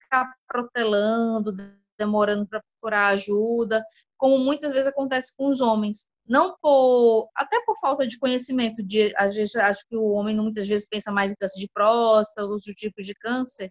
ficar 0.00 0.34
protelando, 0.48 1.52
demorando 1.98 2.46
para 2.46 2.62
procurar 2.62 3.08
ajuda, 3.08 3.84
como 4.16 4.38
muitas 4.38 4.72
vezes 4.72 4.86
acontece 4.86 5.36
com 5.36 5.50
os 5.50 5.60
homens. 5.60 6.08
Não 6.26 6.56
por, 6.62 7.28
até 7.36 7.62
por 7.66 7.78
falta 7.78 8.06
de 8.06 8.18
conhecimento, 8.18 8.82
de, 8.82 9.14
às 9.18 9.34
vezes 9.34 9.54
acho 9.56 9.86
que 9.86 9.96
o 9.96 10.12
homem 10.12 10.34
muitas 10.34 10.66
vezes 10.66 10.88
pensa 10.88 11.12
mais 11.12 11.30
em 11.30 11.36
câncer 11.38 11.60
de 11.60 11.68
próstata, 11.68 12.46
outros 12.48 12.74
tipos 12.74 13.04
de 13.04 13.14
câncer, 13.14 13.70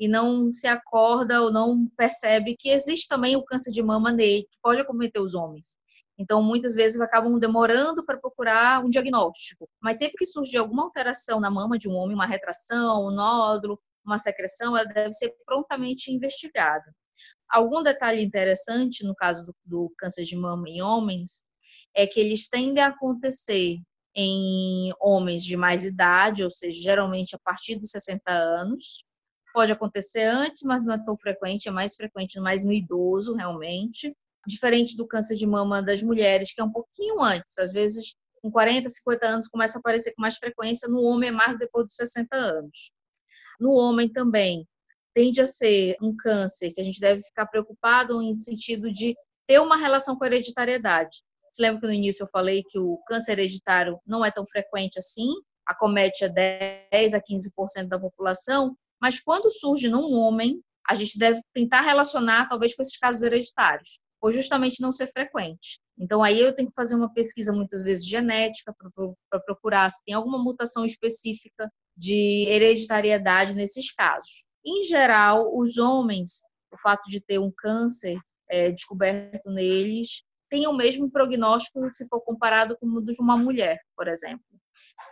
e 0.00 0.08
não 0.08 0.50
se 0.50 0.66
acorda 0.66 1.42
ou 1.42 1.52
não 1.52 1.86
percebe 1.94 2.56
que 2.56 2.70
existe 2.70 3.06
também 3.06 3.36
o 3.36 3.44
câncer 3.44 3.70
de 3.70 3.82
mama 3.82 4.10
nele, 4.10 4.44
que 4.50 4.58
pode 4.62 4.80
acometer 4.80 5.20
os 5.20 5.34
homens. 5.34 5.76
Então, 6.18 6.42
muitas 6.42 6.74
vezes 6.74 6.98
acabam 7.00 7.38
demorando 7.38 8.04
para 8.04 8.18
procurar 8.18 8.82
um 8.82 8.88
diagnóstico. 8.88 9.68
Mas 9.78 9.98
sempre 9.98 10.16
que 10.16 10.26
surgir 10.26 10.56
alguma 10.56 10.84
alteração 10.84 11.38
na 11.38 11.50
mama 11.50 11.76
de 11.76 11.86
um 11.86 11.92
homem, 11.92 12.14
uma 12.14 12.26
retração, 12.26 13.06
um 13.06 13.10
nódulo, 13.10 13.78
uma 14.04 14.16
secreção, 14.16 14.74
ela 14.74 14.88
deve 14.88 15.12
ser 15.12 15.34
prontamente 15.44 16.10
investigada. 16.10 16.84
Algum 17.50 17.82
detalhe 17.82 18.22
interessante 18.22 19.04
no 19.04 19.14
caso 19.14 19.44
do, 19.46 19.54
do 19.64 19.94
câncer 19.98 20.24
de 20.24 20.36
mama 20.36 20.68
em 20.68 20.80
homens 20.80 21.44
é 21.94 22.06
que 22.06 22.20
eles 22.20 22.48
tendem 22.48 22.82
a 22.82 22.88
acontecer 22.88 23.76
em 24.14 24.92
homens 25.00 25.44
de 25.44 25.56
mais 25.56 25.84
idade, 25.84 26.42
ou 26.42 26.50
seja, 26.50 26.80
geralmente 26.80 27.36
a 27.36 27.38
partir 27.38 27.76
dos 27.76 27.90
60 27.90 28.22
anos. 28.30 29.04
Pode 29.52 29.72
acontecer 29.72 30.22
antes, 30.22 30.62
mas 30.62 30.84
não 30.84 30.94
é 30.94 31.04
tão 31.04 31.16
frequente, 31.16 31.68
é 31.68 31.72
mais 31.72 31.96
frequente 31.96 32.40
mais 32.40 32.64
no 32.64 32.72
idoso, 32.72 33.34
realmente. 33.34 34.16
Diferente 34.46 34.96
do 34.96 35.06
câncer 35.06 35.36
de 35.36 35.46
mama 35.46 35.82
das 35.82 36.02
mulheres, 36.02 36.52
que 36.52 36.60
é 36.60 36.64
um 36.64 36.72
pouquinho 36.72 37.20
antes, 37.20 37.58
às 37.58 37.72
vezes 37.72 38.14
com 38.42 38.50
40, 38.50 38.88
50 38.88 39.26
anos 39.26 39.48
começa 39.48 39.78
a 39.78 39.80
aparecer 39.80 40.12
com 40.14 40.22
mais 40.22 40.36
frequência, 40.36 40.88
no 40.88 41.02
homem 41.02 41.28
é 41.28 41.32
mais 41.32 41.58
depois 41.58 41.86
dos 41.86 41.96
60 41.96 42.34
anos. 42.34 42.92
No 43.58 43.72
homem 43.72 44.08
também, 44.08 44.66
tende 45.14 45.40
a 45.40 45.46
ser 45.46 45.96
um 46.00 46.16
câncer 46.16 46.72
que 46.72 46.80
a 46.80 46.84
gente 46.84 47.00
deve 47.00 47.22
ficar 47.22 47.46
preocupado 47.46 48.22
em 48.22 48.32
sentido 48.32 48.90
de 48.90 49.14
ter 49.46 49.60
uma 49.60 49.76
relação 49.76 50.16
com 50.16 50.24
a 50.24 50.26
hereditariedade. 50.26 51.18
Você 51.50 51.62
lembra 51.62 51.80
que 51.80 51.86
no 51.86 51.92
início 51.92 52.22
eu 52.22 52.28
falei 52.28 52.62
que 52.62 52.78
o 52.78 52.96
câncer 53.06 53.32
hereditário 53.32 53.98
não 54.06 54.24
é 54.24 54.30
tão 54.30 54.46
frequente 54.46 54.98
assim, 54.98 55.28
acomete 55.66 56.24
a 56.24 56.28
10 56.28 57.14
a 57.14 57.20
15% 57.20 57.88
da 57.88 57.98
população, 57.98 58.76
mas 59.00 59.20
quando 59.20 59.50
surge 59.50 59.88
num 59.88 60.12
homem, 60.12 60.60
a 60.88 60.94
gente 60.94 61.18
deve 61.18 61.40
tentar 61.54 61.82
relacionar 61.82 62.48
talvez 62.48 62.74
com 62.74 62.82
esses 62.82 62.96
casos 62.96 63.22
hereditários, 63.22 63.98
ou 64.20 64.32
justamente 64.32 64.80
não 64.80 64.92
ser 64.92 65.06
frequente. 65.06 65.80
Então 65.98 66.22
aí 66.22 66.40
eu 66.40 66.54
tenho 66.54 66.68
que 66.68 66.74
fazer 66.74 66.94
uma 66.94 67.12
pesquisa 67.12 67.52
muitas 67.52 67.82
vezes 67.82 68.06
genética 68.06 68.74
para 69.28 69.40
procurar 69.40 69.90
se 69.90 70.02
tem 70.04 70.14
alguma 70.14 70.38
mutação 70.38 70.84
específica 70.84 71.70
de 71.96 72.46
hereditariedade 72.48 73.54
nesses 73.54 73.92
casos. 73.92 74.42
Em 74.64 74.82
geral, 74.84 75.56
os 75.56 75.78
homens, 75.78 76.40
o 76.72 76.78
fato 76.78 77.08
de 77.08 77.20
ter 77.20 77.38
um 77.38 77.50
câncer 77.50 78.18
é, 78.48 78.70
descoberto 78.70 79.50
neles, 79.50 80.22
tem 80.50 80.66
o 80.66 80.72
mesmo 80.72 81.10
prognóstico 81.10 81.88
se 81.92 82.06
for 82.08 82.20
comparado 82.20 82.76
com 82.78 82.86
o 82.86 83.00
de 83.00 83.20
uma 83.20 83.36
mulher, 83.36 83.78
por 83.96 84.08
exemplo. 84.08 84.44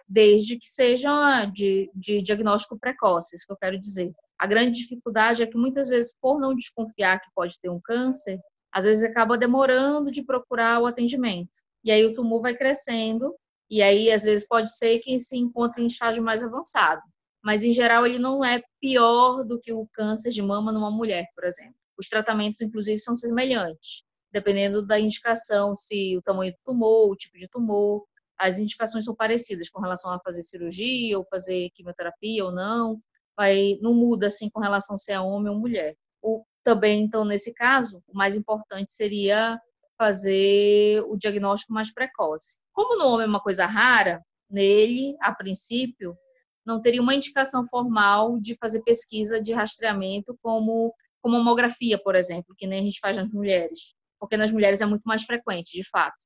Desde 0.09 0.59
que 0.59 0.69
seja 0.69 1.45
de, 1.47 1.91
de 1.95 2.23
diagnóstico 2.23 2.79
precoce, 2.79 3.37
isso 3.37 3.47
que 3.47 3.53
eu 3.53 3.59
quero 3.59 3.79
dizer. 3.79 4.13
A 4.39 4.47
grande 4.47 4.79
dificuldade 4.79 5.43
é 5.43 5.47
que 5.47 5.57
muitas 5.57 5.89
vezes, 5.89 6.15
por 6.21 6.39
não 6.39 6.55
desconfiar 6.55 7.21
que 7.21 7.31
pode 7.35 7.61
ter 7.61 7.69
um 7.69 7.81
câncer, 7.81 8.39
às 8.73 8.85
vezes 8.85 9.05
acaba 9.05 9.39
demorando 9.39 10.11
de 10.11 10.25
procurar 10.25 10.81
o 10.81 10.87
atendimento. 10.87 11.61
E 11.85 11.91
aí 11.91 12.05
o 12.05 12.15
tumor 12.15 12.41
vai 12.41 12.55
crescendo, 12.55 13.35
e 13.71 13.83
aí 13.83 14.11
às 14.11 14.23
vezes 14.23 14.47
pode 14.47 14.77
ser 14.77 14.99
que 15.01 15.19
se 15.21 15.37
encontre 15.37 15.83
em 15.83 15.87
estágio 15.87 16.23
mais 16.23 16.43
avançado 16.43 17.03
mas 17.43 17.63
em 17.63 17.73
geral 17.73 18.07
ele 18.07 18.19
não 18.19 18.45
é 18.45 18.63
pior 18.81 19.45
do 19.45 19.59
que 19.59 19.73
o 19.73 19.87
câncer 19.93 20.31
de 20.31 20.43
mama 20.43 20.73
numa 20.73 20.91
mulher, 20.91 21.27
por 21.35 21.45
exemplo. 21.45 21.75
Os 21.99 22.09
tratamentos, 22.09 22.61
inclusive, 22.61 22.99
são 23.01 23.17
semelhantes, 23.17 24.03
dependendo 24.31 24.87
da 24.87 25.01
indicação, 25.01 25.75
se 25.75 26.17
o 26.17 26.23
tamanho 26.23 26.53
do 26.53 26.59
tumor, 26.65 27.11
o 27.11 27.17
tipo 27.17 27.37
de 27.39 27.49
tumor, 27.49 28.05
as 28.39 28.59
indicações 28.59 29.05
são 29.05 29.15
parecidas 29.15 29.69
com 29.69 29.81
relação 29.81 30.13
a 30.13 30.21
fazer 30.21 30.43
cirurgia 30.43 31.19
ou 31.19 31.27
fazer 31.29 31.71
quimioterapia 31.75 32.45
ou 32.45 32.53
não, 32.53 33.01
vai, 33.37 33.79
não 33.83 33.93
muda 33.93 34.29
assim 34.29 34.49
com 34.49 34.61
relação 34.61 34.97
se 34.97 35.13
é 35.13 35.21
homem 35.21 35.53
ou 35.53 35.59
mulher. 35.59 35.97
O, 36.23 36.45
também, 36.63 37.03
então, 37.03 37.25
nesse 37.25 37.53
caso, 37.53 38.03
o 38.07 38.17
mais 38.17 38.37
importante 38.37 38.93
seria 38.93 39.61
fazer 39.97 41.03
o 41.09 41.17
diagnóstico 41.17 41.73
mais 41.73 41.93
precoce. 41.93 42.59
Como 42.73 42.97
no 42.97 43.09
homem 43.09 43.27
é 43.27 43.29
uma 43.29 43.41
coisa 43.41 43.67
rara, 43.67 44.23
nele, 44.49 45.17
a 45.21 45.35
princípio, 45.35 46.17
não 46.65 46.81
teria 46.81 47.03
uma 47.03 47.15
indicação 47.15 47.65
formal 47.67 48.39
de 48.39 48.55
fazer 48.57 48.83
pesquisa 48.83 49.43
de 49.43 49.53
rastreamento 49.53 50.39
como, 50.43 50.95
como 51.21 51.39
mamografia, 51.39 51.99
por 51.99 52.15
exemplo, 52.15 52.55
que 52.57 52.67
nem 52.67 52.81
a 52.81 52.83
gente 52.83 53.01
faz 53.01 53.17
nas 53.17 53.33
mulheres, 53.33 53.95
porque 54.19 54.37
nas 54.37 54.53
mulheres 54.53 54.81
é 54.81 54.87
muito 54.87 55.03
mais 55.05 55.25
frequente, 55.25 55.77
de 55.77 55.89
fato. 55.89 56.19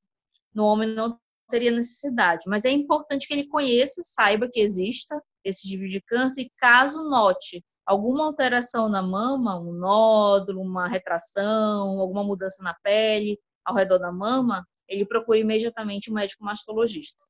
No 0.54 0.64
homem 0.64 0.94
não 0.94 1.18
teria 1.52 1.70
necessidade, 1.70 2.44
mas 2.48 2.64
é 2.64 2.70
importante 2.70 3.28
que 3.28 3.34
ele 3.34 3.46
conheça, 3.46 4.02
saiba 4.02 4.48
que 4.50 4.60
exista 4.60 5.22
esse 5.44 5.68
tipo 5.68 5.86
de 5.86 6.00
câncer 6.00 6.42
e 6.42 6.52
caso 6.58 7.04
note 7.08 7.62
alguma 7.84 8.24
alteração 8.24 8.88
na 8.88 9.02
mama, 9.02 9.60
um 9.60 9.72
nódulo, 9.72 10.62
uma 10.62 10.88
retração, 10.88 12.00
alguma 12.00 12.24
mudança 12.24 12.62
na 12.62 12.74
pele 12.82 13.38
ao 13.64 13.74
redor 13.74 13.98
da 13.98 14.10
mama, 14.10 14.66
ele 14.88 15.04
procure 15.04 15.40
imediatamente 15.40 16.10
um 16.10 16.14
médico 16.14 16.44
mastologista. 16.44 17.22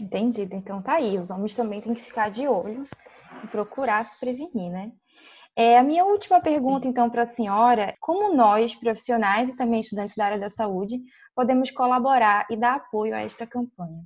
Entendido. 0.00 0.54
Então 0.54 0.82
tá 0.82 0.94
aí. 0.94 1.18
Os 1.18 1.30
homens 1.30 1.54
também 1.54 1.80
têm 1.80 1.94
que 1.94 2.02
ficar 2.02 2.30
de 2.30 2.46
olho 2.46 2.84
e 3.44 3.46
procurar 3.48 4.08
se 4.08 4.18
prevenir, 4.18 4.70
né? 4.70 4.92
É, 5.56 5.76
a 5.76 5.82
minha 5.82 6.04
última 6.04 6.40
pergunta, 6.40 6.86
então, 6.86 7.10
para 7.10 7.24
a 7.24 7.26
senhora: 7.26 7.92
como 8.00 8.32
nós, 8.32 8.76
profissionais 8.76 9.48
e 9.48 9.56
também 9.56 9.80
estudantes 9.80 10.14
da 10.14 10.26
área 10.26 10.38
da 10.38 10.48
saúde, 10.48 11.00
podemos 11.38 11.70
colaborar 11.70 12.48
e 12.50 12.56
dar 12.56 12.74
apoio 12.74 13.14
a 13.14 13.20
esta 13.20 13.46
campanha? 13.46 14.04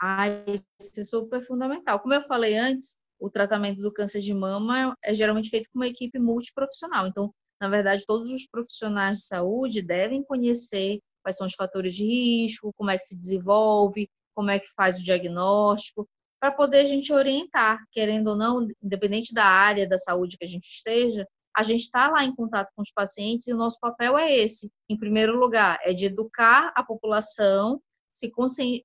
Ah, 0.00 0.28
isso 0.28 1.00
é 1.00 1.02
super 1.02 1.42
fundamental. 1.42 1.98
Como 1.98 2.14
eu 2.14 2.22
falei 2.22 2.56
antes, 2.56 2.96
o 3.18 3.28
tratamento 3.28 3.82
do 3.82 3.92
câncer 3.92 4.20
de 4.20 4.32
mama 4.32 4.96
é 5.02 5.12
geralmente 5.12 5.50
feito 5.50 5.68
com 5.72 5.80
uma 5.80 5.88
equipe 5.88 6.20
multiprofissional. 6.20 7.08
Então, 7.08 7.34
na 7.60 7.68
verdade, 7.68 8.04
todos 8.06 8.30
os 8.30 8.46
profissionais 8.46 9.18
de 9.18 9.24
saúde 9.24 9.82
devem 9.82 10.22
conhecer 10.22 11.00
quais 11.20 11.36
são 11.36 11.48
os 11.48 11.54
fatores 11.54 11.96
de 11.96 12.04
risco, 12.04 12.72
como 12.76 12.90
é 12.90 12.96
que 12.96 13.06
se 13.06 13.18
desenvolve, 13.18 14.08
como 14.36 14.50
é 14.50 14.60
que 14.60 14.72
faz 14.76 15.00
o 15.00 15.02
diagnóstico, 15.02 16.08
para 16.40 16.52
poder 16.52 16.82
a 16.82 16.84
gente 16.84 17.12
orientar, 17.12 17.80
querendo 17.90 18.28
ou 18.28 18.36
não, 18.36 18.68
independente 18.80 19.34
da 19.34 19.46
área 19.46 19.88
da 19.88 19.98
saúde 19.98 20.38
que 20.38 20.44
a 20.44 20.48
gente 20.48 20.68
esteja, 20.68 21.26
a 21.56 21.62
gente 21.62 21.82
está 21.82 22.08
lá 22.08 22.24
em 22.24 22.34
contato 22.34 22.70
com 22.74 22.82
os 22.82 22.92
pacientes 22.92 23.46
e 23.46 23.52
o 23.52 23.56
nosso 23.56 23.78
papel 23.80 24.16
é 24.16 24.32
esse. 24.34 24.70
Em 24.88 24.96
primeiro 24.96 25.38
lugar, 25.38 25.78
é 25.82 25.92
de 25.92 26.06
educar 26.06 26.72
a 26.74 26.82
população, 26.82 27.80
se 28.12 28.30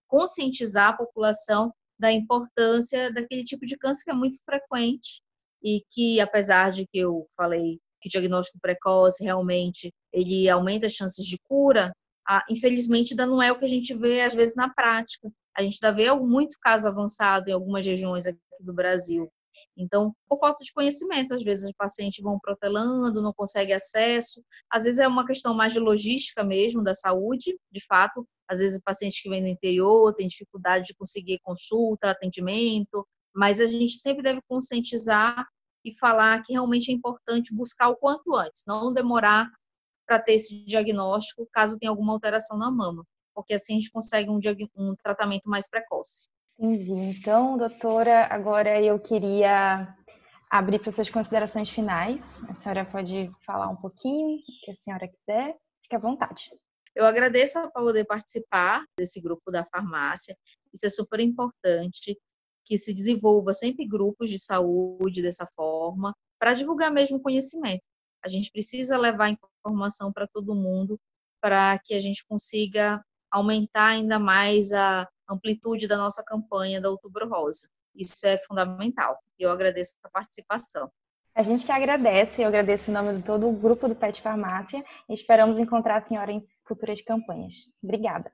conscientizar 0.08 0.90
a 0.90 0.98
população 0.98 1.74
da 2.00 2.12
importância 2.12 3.14
daquele 3.14 3.44
tipo 3.44 3.66
de 3.66 3.78
câncer 3.78 4.04
que 4.06 4.12
é 4.12 4.14
muito 4.14 4.38
frequente 4.44 5.22
e 5.64 5.84
que, 5.92 6.20
apesar 6.20 6.72
de 6.72 6.86
que 6.88 6.98
eu 6.98 7.28
falei 7.36 7.80
que 8.02 8.10
diagnóstico 8.10 8.60
precoce 8.60 9.24
realmente 9.24 9.94
ele 10.12 10.50
aumenta 10.50 10.88
as 10.88 10.94
chances 10.94 11.26
de 11.26 11.38
cura, 11.48 11.94
infelizmente 12.50 13.14
ainda 13.14 13.26
não 13.26 13.42
é 13.42 13.52
o 13.52 13.58
que 13.58 13.66
a 13.66 13.70
gente 13.70 13.94
vê 13.94 14.22
às 14.22 14.36
vezes 14.36 14.56
na 14.56 14.70
prática. 14.74 15.32
A 15.56 15.64
gente 15.64 15.80
ainda 15.82 15.96
vê 15.96 16.12
muito 16.14 16.58
caso 16.62 16.88
avançado 16.88 17.50
em 17.50 17.54
algumas 17.54 17.86
regiões 17.86 18.26
aqui 18.26 18.40
do 18.60 18.74
Brasil. 18.74 19.32
Então, 19.76 20.14
por 20.28 20.38
falta 20.38 20.64
de 20.64 20.72
conhecimento, 20.72 21.34
às 21.34 21.44
vezes 21.44 21.66
os 21.66 21.74
pacientes 21.76 22.24
vão 22.24 22.40
protelando, 22.40 23.22
não 23.22 23.34
conseguem 23.34 23.74
acesso. 23.74 24.44
Às 24.70 24.84
vezes 24.84 25.00
é 25.00 25.08
uma 25.08 25.26
questão 25.26 25.54
mais 25.54 25.74
de 25.74 25.80
logística 25.80 26.44
mesmo 26.44 26.84
da 26.84 26.94
saúde, 26.94 27.58
de 27.72 27.86
fato. 27.86 28.28
Às 28.48 28.60
vezes 28.60 28.82
pacientes 28.84 29.22
que 29.22 29.30
vêm 29.30 29.42
do 29.42 29.48
interior 29.48 30.14
têm 30.14 30.28
dificuldade 30.28 30.88
de 30.88 30.96
conseguir 30.96 31.40
consulta, 31.44 32.12
atendimento, 32.12 33.08
mas 33.36 33.60
a 33.60 33.66
gente 33.66 33.98
sempre 33.98 34.22
deve 34.22 34.42
conscientizar 34.48 35.48
e 35.84 35.92
falar 35.98 36.42
que 36.44 36.54
realmente 36.54 36.92
é 36.92 36.94
importante 36.94 37.54
buscar 37.54 37.90
o 37.90 37.96
quanto 37.96 38.36
antes, 38.36 38.64
não 38.68 38.94
demorar 38.94 39.50
para 40.06 40.20
ter 40.20 40.34
esse 40.34 40.64
diagnóstico 40.66 41.48
caso 41.52 41.78
tenha 41.78 41.90
alguma 41.90 42.14
alteração 42.14 42.58
na 42.58 42.70
mama, 42.70 43.06
porque 43.34 43.54
assim 43.54 43.74
a 43.74 43.80
gente 43.80 43.92
consegue 43.92 44.30
um, 44.30 44.40
um 44.78 44.96
tratamento 44.96 45.50
mais 45.50 45.68
precoce. 45.68 46.30
Entendi. 46.58 46.94
Então, 46.94 47.58
doutora, 47.58 48.28
agora 48.30 48.82
eu 48.82 49.00
queria 49.00 49.96
abrir 50.50 50.80
para 50.80 50.92
suas 50.92 51.10
considerações 51.10 51.70
finais. 51.70 52.24
A 52.48 52.54
senhora 52.54 52.86
pode 52.86 53.32
falar 53.46 53.70
um 53.70 53.76
pouquinho, 53.76 54.38
o 54.38 54.66
que 54.66 54.72
a 54.72 54.76
senhora 54.76 55.08
quiser. 55.08 55.56
Fique 55.82 55.96
à 55.96 56.00
vontade. 56.00 56.52
Eu 56.96 57.06
agradeço 57.06 57.60
por 57.72 57.84
poder 57.86 58.06
participar 58.06 58.86
desse 58.98 59.20
grupo 59.20 59.52
da 59.52 59.66
farmácia. 59.66 60.38
Isso 60.72 60.86
é 60.86 60.90
super 60.90 61.20
importante 61.20 62.16
que 62.66 62.78
se 62.78 62.94
desenvolva 62.94 63.52
sempre 63.52 63.86
grupos 63.88 64.30
de 64.30 64.40
saúde 64.40 65.22
dessa 65.22 65.46
forma, 65.56 66.16
para 66.40 66.54
divulgar 66.54 66.92
mesmo 66.92 67.20
conhecimento. 67.20 67.84
A 68.24 68.30
gente 68.30 68.52
precisa 68.52 68.98
levar 68.98 69.30
informação 69.30 70.14
para 70.14 70.28
todo 70.28 70.56
mundo 70.56 71.00
para 71.42 71.78
que 71.80 71.94
a 71.94 72.00
gente 72.00 72.26
consiga 72.26 73.04
aumentar 73.30 73.88
ainda 73.88 74.18
mais 74.18 74.72
a 74.72 75.08
amplitude 75.30 75.88
da 75.88 75.98
nossa 75.98 76.24
campanha 76.24 76.82
da 76.82 76.90
Outubro 76.90 77.28
Rosa. 77.28 77.70
Isso 77.96 78.26
é 78.26 78.38
fundamental. 78.38 79.18
Eu 79.38 79.52
agradeço 79.52 79.96
a 80.04 80.10
participação. 80.10 80.92
A 81.36 81.42
gente 81.42 81.66
que 81.66 81.72
agradece, 81.72 82.42
eu 82.42 82.48
agradeço 82.48 82.92
em 82.92 82.94
nome 82.94 83.16
de 83.16 83.24
todo 83.24 83.48
o 83.48 83.54
grupo 83.54 83.88
do 83.88 83.96
Pet 83.96 84.22
Farmácia 84.22 84.84
e 85.10 85.14
esperamos 85.14 85.58
encontrar 85.58 85.98
a 85.98 86.06
senhora 86.06 86.32
em 86.32 86.46
futuras 86.64 87.02
campanhas. 87.02 87.54
Obrigada. 87.84 88.32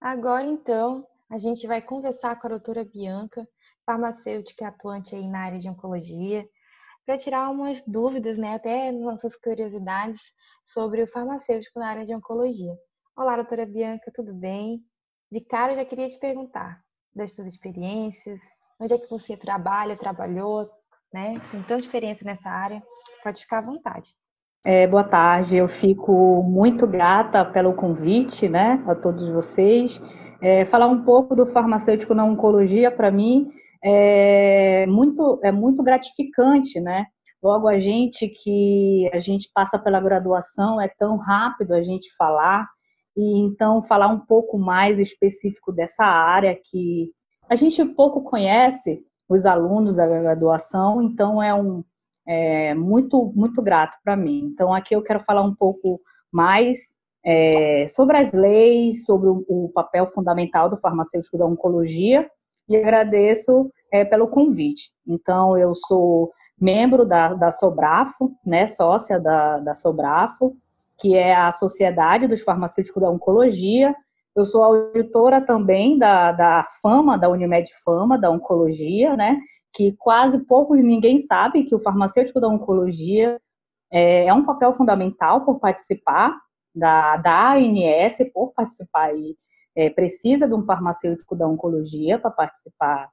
Agora, 0.00 0.44
então, 0.44 1.06
a 1.30 1.36
gente 1.36 1.66
vai 1.66 1.82
conversar 1.82 2.38
com 2.40 2.46
a 2.46 2.50
doutora 2.50 2.84
Bianca, 2.84 3.46
farmacêutica 3.84 4.68
atuante 4.68 5.14
aí 5.14 5.28
na 5.28 5.40
área 5.40 5.58
de 5.58 5.68
oncologia, 5.68 6.48
para 7.04 7.16
tirar 7.16 7.50
umas 7.50 7.82
dúvidas, 7.86 8.36
né, 8.36 8.54
até 8.54 8.90
nossas 8.90 9.36
curiosidades 9.36 10.32
sobre 10.64 11.02
o 11.02 11.06
farmacêutico 11.06 11.78
na 11.78 11.88
área 11.88 12.04
de 12.04 12.14
oncologia. 12.14 12.76
Olá, 13.16 13.36
doutora 13.36 13.64
Bianca, 13.64 14.10
tudo 14.12 14.34
bem? 14.34 14.82
De 15.30 15.40
cara, 15.40 15.72
eu 15.72 15.76
já 15.76 15.84
queria 15.84 16.08
te 16.08 16.18
perguntar 16.20 16.80
das 17.14 17.34
suas 17.34 17.48
experiências, 17.48 18.40
onde 18.80 18.94
é 18.94 18.98
que 18.98 19.10
você 19.10 19.36
trabalha, 19.36 19.96
trabalhou, 19.96 20.68
né? 21.12 21.34
Tem 21.50 21.62
tanta 21.62 21.78
experiência 21.78 22.24
nessa 22.24 22.48
área, 22.48 22.80
pode 23.24 23.40
ficar 23.40 23.58
à 23.58 23.62
vontade. 23.62 24.10
É, 24.64 24.86
boa 24.86 25.02
tarde, 25.02 25.56
eu 25.56 25.68
fico 25.68 26.42
muito 26.42 26.86
grata 26.86 27.44
pelo 27.44 27.74
convite, 27.74 28.48
né, 28.48 28.82
a 28.86 28.94
todos 28.94 29.28
vocês. 29.28 30.00
É, 30.40 30.64
falar 30.64 30.86
um 30.86 31.02
pouco 31.04 31.34
do 31.34 31.46
farmacêutico 31.46 32.14
na 32.14 32.24
oncologia, 32.24 32.90
para 32.90 33.10
mim, 33.10 33.48
é 33.82 34.86
muito, 34.86 35.40
é 35.42 35.50
muito 35.50 35.82
gratificante, 35.82 36.80
né? 36.80 37.06
Logo 37.42 37.68
a 37.68 37.78
gente 37.78 38.28
que 38.28 39.08
a 39.12 39.18
gente 39.18 39.50
passa 39.54 39.78
pela 39.78 40.00
graduação, 40.00 40.80
é 40.80 40.88
tão 40.88 41.16
rápido 41.16 41.72
a 41.72 41.82
gente 41.82 42.14
falar, 42.16 42.68
e 43.16 43.38
então 43.38 43.82
falar 43.82 44.08
um 44.08 44.20
pouco 44.20 44.58
mais 44.58 44.98
específico 44.98 45.72
dessa 45.72 46.04
área 46.04 46.54
que 46.54 47.10
a 47.48 47.54
gente 47.54 47.84
pouco 47.84 48.22
conhece, 48.22 49.02
os 49.28 49.46
alunos 49.46 49.96
da 49.96 50.06
graduação, 50.06 51.02
então 51.02 51.42
é 51.42 51.54
um 51.54 51.82
é, 52.26 52.74
muito 52.74 53.32
muito 53.34 53.62
grato 53.62 53.96
para 54.04 54.16
mim. 54.16 54.50
Então 54.52 54.74
aqui 54.74 54.94
eu 54.94 55.02
quero 55.02 55.20
falar 55.20 55.42
um 55.42 55.54
pouco 55.54 56.00
mais 56.32 56.96
é, 57.24 57.86
sobre 57.88 58.16
as 58.18 58.32
leis, 58.32 59.04
sobre 59.04 59.28
o, 59.28 59.70
papel 59.74 60.06
fundamental 60.06 60.68
do 60.68 60.76
farmacêutico 60.76 61.38
da 61.38 61.46
oncologia 61.46 62.28
e 62.68 62.76
agradeço 62.76 63.70
é, 63.92 64.04
pelo 64.04 64.28
convite. 64.28 64.92
Então 65.06 65.56
eu 65.56 65.74
sou 65.74 66.30
membro 66.58 67.04
da, 67.04 67.34
da 67.34 67.50
Sobrafo, 67.50 68.32
né, 68.44 68.66
sócia 68.66 69.18
da, 69.20 69.58
da 69.58 69.74
Sobrafo, 69.74 70.56
que 70.98 71.16
é 71.16 71.34
a 71.34 71.50
Sociedade 71.52 72.26
dos 72.26 72.40
Farmacêuticos 72.40 73.02
da 73.02 73.10
Oncologia, 73.10 73.94
eu 74.36 74.44
sou 74.44 74.62
auditora 74.62 75.40
também 75.40 75.98
da, 75.98 76.30
da 76.30 76.62
Fama, 76.82 77.16
da 77.16 77.28
Unimed 77.30 77.70
Fama, 77.82 78.18
da 78.18 78.30
Oncologia, 78.30 79.16
né? 79.16 79.40
Que 79.72 79.96
quase 79.98 80.38
pouco 80.44 80.74
ninguém 80.74 81.18
sabe 81.18 81.64
que 81.64 81.74
o 81.74 81.80
farmacêutico 81.80 82.38
da 82.38 82.46
Oncologia 82.46 83.40
é, 83.90 84.26
é 84.26 84.34
um 84.34 84.44
papel 84.44 84.74
fundamental 84.74 85.42
por 85.42 85.58
participar 85.58 86.38
da, 86.74 87.16
da 87.16 87.54
ANS, 87.54 88.18
por 88.34 88.52
participar 88.52 89.16
e 89.16 89.34
é, 89.74 89.88
precisa 89.88 90.46
de 90.46 90.54
um 90.54 90.66
farmacêutico 90.66 91.34
da 91.34 91.48
Oncologia 91.48 92.18
para 92.18 92.30
participar 92.30 93.08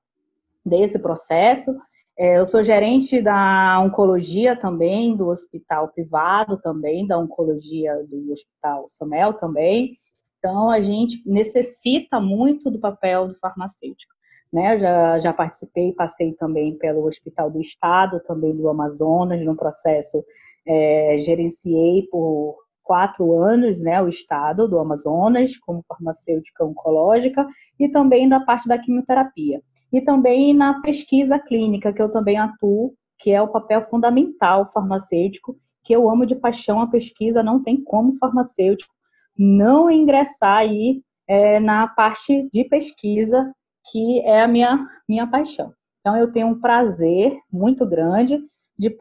desse 0.66 1.00
processo. 1.00 1.74
É, 2.18 2.38
eu 2.38 2.46
sou 2.46 2.64
gerente 2.64 3.22
da 3.22 3.80
oncologia 3.80 4.56
também, 4.56 5.16
do 5.16 5.30
hospital 5.30 5.88
privado 5.88 6.58
também, 6.58 7.08
da 7.08 7.18
oncologia 7.18 8.04
do 8.08 8.32
hospital 8.32 8.86
Samel 8.88 9.34
também. 9.34 9.96
Então, 10.38 10.70
a 10.70 10.80
gente 10.80 11.24
necessita 11.26 12.20
muito 12.20 12.70
do 12.70 12.80
papel 12.80 13.30
do 13.30 13.36
farmacêutico. 13.36 14.14
Né? 14.52 14.78
Já, 14.78 15.18
já 15.18 15.34
participei, 15.34 15.92
passei 15.94 16.34
também 16.34 16.78
pelo 16.78 17.08
Hospital 17.08 17.50
do 17.50 17.60
Estado, 17.60 18.22
também 18.28 18.56
do 18.56 18.70
Amazonas, 18.70 19.44
no 19.44 19.56
processo, 19.56 20.24
é, 20.68 21.18
gerenciei 21.18 22.08
por 22.12 22.63
quatro 22.84 23.34
anos 23.42 23.82
né, 23.82 24.02
o 24.02 24.08
Estado 24.08 24.68
do 24.68 24.78
Amazonas, 24.78 25.58
como 25.58 25.84
farmacêutica 25.88 26.66
oncológica, 26.66 27.48
e 27.80 27.90
também 27.90 28.28
da 28.28 28.40
parte 28.40 28.68
da 28.68 28.78
quimioterapia. 28.78 29.62
E 29.92 30.02
também 30.02 30.54
na 30.54 30.82
pesquisa 30.82 31.40
clínica, 31.40 31.94
que 31.94 32.02
eu 32.02 32.12
também 32.12 32.38
atuo, 32.38 32.94
que 33.18 33.32
é 33.32 33.42
o 33.42 33.48
papel 33.48 33.82
fundamental 33.82 34.66
farmacêutico, 34.66 35.58
que 35.84 35.94
eu 35.94 36.10
amo 36.10 36.26
de 36.26 36.36
paixão 36.36 36.82
a 36.82 36.88
pesquisa, 36.88 37.42
não 37.44 37.62
tem 37.62 37.82
como 37.82 38.16
farmacêutico 38.16 38.94
não 39.38 39.90
ingressar 39.90 40.58
aí 40.58 41.02
é, 41.28 41.60
na 41.60 41.88
parte 41.88 42.48
de 42.52 42.64
pesquisa, 42.66 43.52
que 43.92 44.20
é 44.22 44.42
a 44.42 44.48
minha, 44.48 44.88
minha 45.08 45.28
paixão. 45.28 45.74
Então, 46.00 46.16
eu 46.18 46.32
tenho 46.32 46.48
um 46.48 46.60
prazer 46.60 47.38
muito 47.52 47.86
grande 47.86 48.40
de 48.78 48.96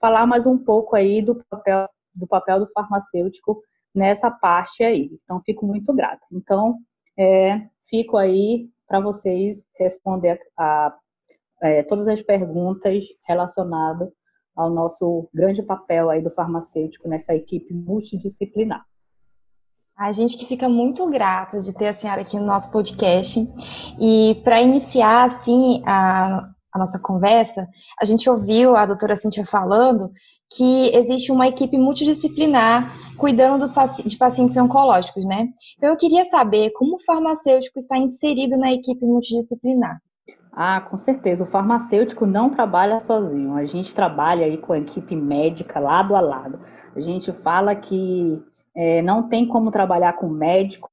falar 0.00 0.26
mais 0.26 0.46
um 0.46 0.58
pouco 0.58 0.96
aí 0.96 1.22
do 1.22 1.42
papel 1.48 1.84
do, 2.14 2.26
papel 2.26 2.60
do 2.60 2.68
farmacêutico 2.72 3.62
nessa 3.94 4.30
parte 4.30 4.82
aí. 4.82 5.10
Então, 5.22 5.40
fico 5.42 5.66
muito 5.66 5.92
grata. 5.92 6.24
Então, 6.32 6.78
é, 7.18 7.68
fico 7.88 8.16
aí 8.16 8.68
para 8.86 9.00
vocês 9.00 9.64
responder 9.78 10.38
a, 10.56 10.64
a 10.86 10.98
é, 11.62 11.82
todas 11.82 12.06
as 12.08 12.20
perguntas 12.20 13.04
relacionadas 13.26 14.10
ao 14.54 14.70
nosso 14.70 15.28
grande 15.32 15.62
papel 15.62 16.10
aí 16.10 16.22
do 16.22 16.30
farmacêutico 16.30 17.08
nessa 17.08 17.34
equipe 17.34 17.72
multidisciplinar. 17.72 18.84
A 19.96 20.10
gente 20.10 20.36
que 20.36 20.44
fica 20.44 20.68
muito 20.68 21.08
grata 21.08 21.58
de 21.60 21.72
ter 21.72 21.88
a 21.88 21.94
senhora 21.94 22.20
aqui 22.22 22.36
no 22.36 22.44
nosso 22.44 22.70
podcast. 22.72 23.40
E 24.00 24.40
para 24.42 24.60
iniciar, 24.60 25.24
assim, 25.24 25.82
a, 25.86 26.50
a, 26.74 26.78
nossa 26.78 26.98
conversa, 26.98 27.68
a 28.00 28.04
gente 28.04 28.28
ouviu 28.28 28.74
a 28.74 28.84
doutora 28.84 29.16
Cintia 29.16 29.46
falando 29.46 30.10
que 30.54 30.90
existe 30.94 31.30
uma 31.30 31.46
equipe 31.46 31.78
multidisciplinar 31.78 32.92
cuidando 33.16 33.68
do, 33.68 34.02
de 34.04 34.16
pacientes 34.16 34.56
oncológicos, 34.56 35.24
né? 35.24 35.48
Então, 35.76 35.90
eu 35.90 35.96
queria 35.96 36.24
saber 36.24 36.70
como 36.72 36.96
o 36.96 37.04
farmacêutico 37.04 37.78
está 37.78 37.96
inserido 37.96 38.56
na 38.56 38.72
equipe 38.72 39.06
multidisciplinar. 39.06 40.00
Ah, 40.52 40.80
com 40.80 40.96
certeza. 40.96 41.44
O 41.44 41.46
farmacêutico 41.46 42.26
não 42.26 42.50
trabalha 42.50 43.00
sozinho. 43.00 43.54
A 43.54 43.64
gente 43.64 43.94
trabalha 43.94 44.46
aí 44.46 44.58
com 44.58 44.72
a 44.72 44.78
equipe 44.78 45.16
médica 45.16 45.80
lado 45.80 46.14
a 46.14 46.20
lado. 46.20 46.60
A 46.94 47.00
gente 47.00 47.32
fala 47.32 47.74
que 47.74 48.40
é, 48.74 49.02
não 49.02 49.28
tem 49.28 49.46
como 49.46 49.70
trabalhar 49.70 50.14
com 50.14 50.28
médico, 50.28 50.90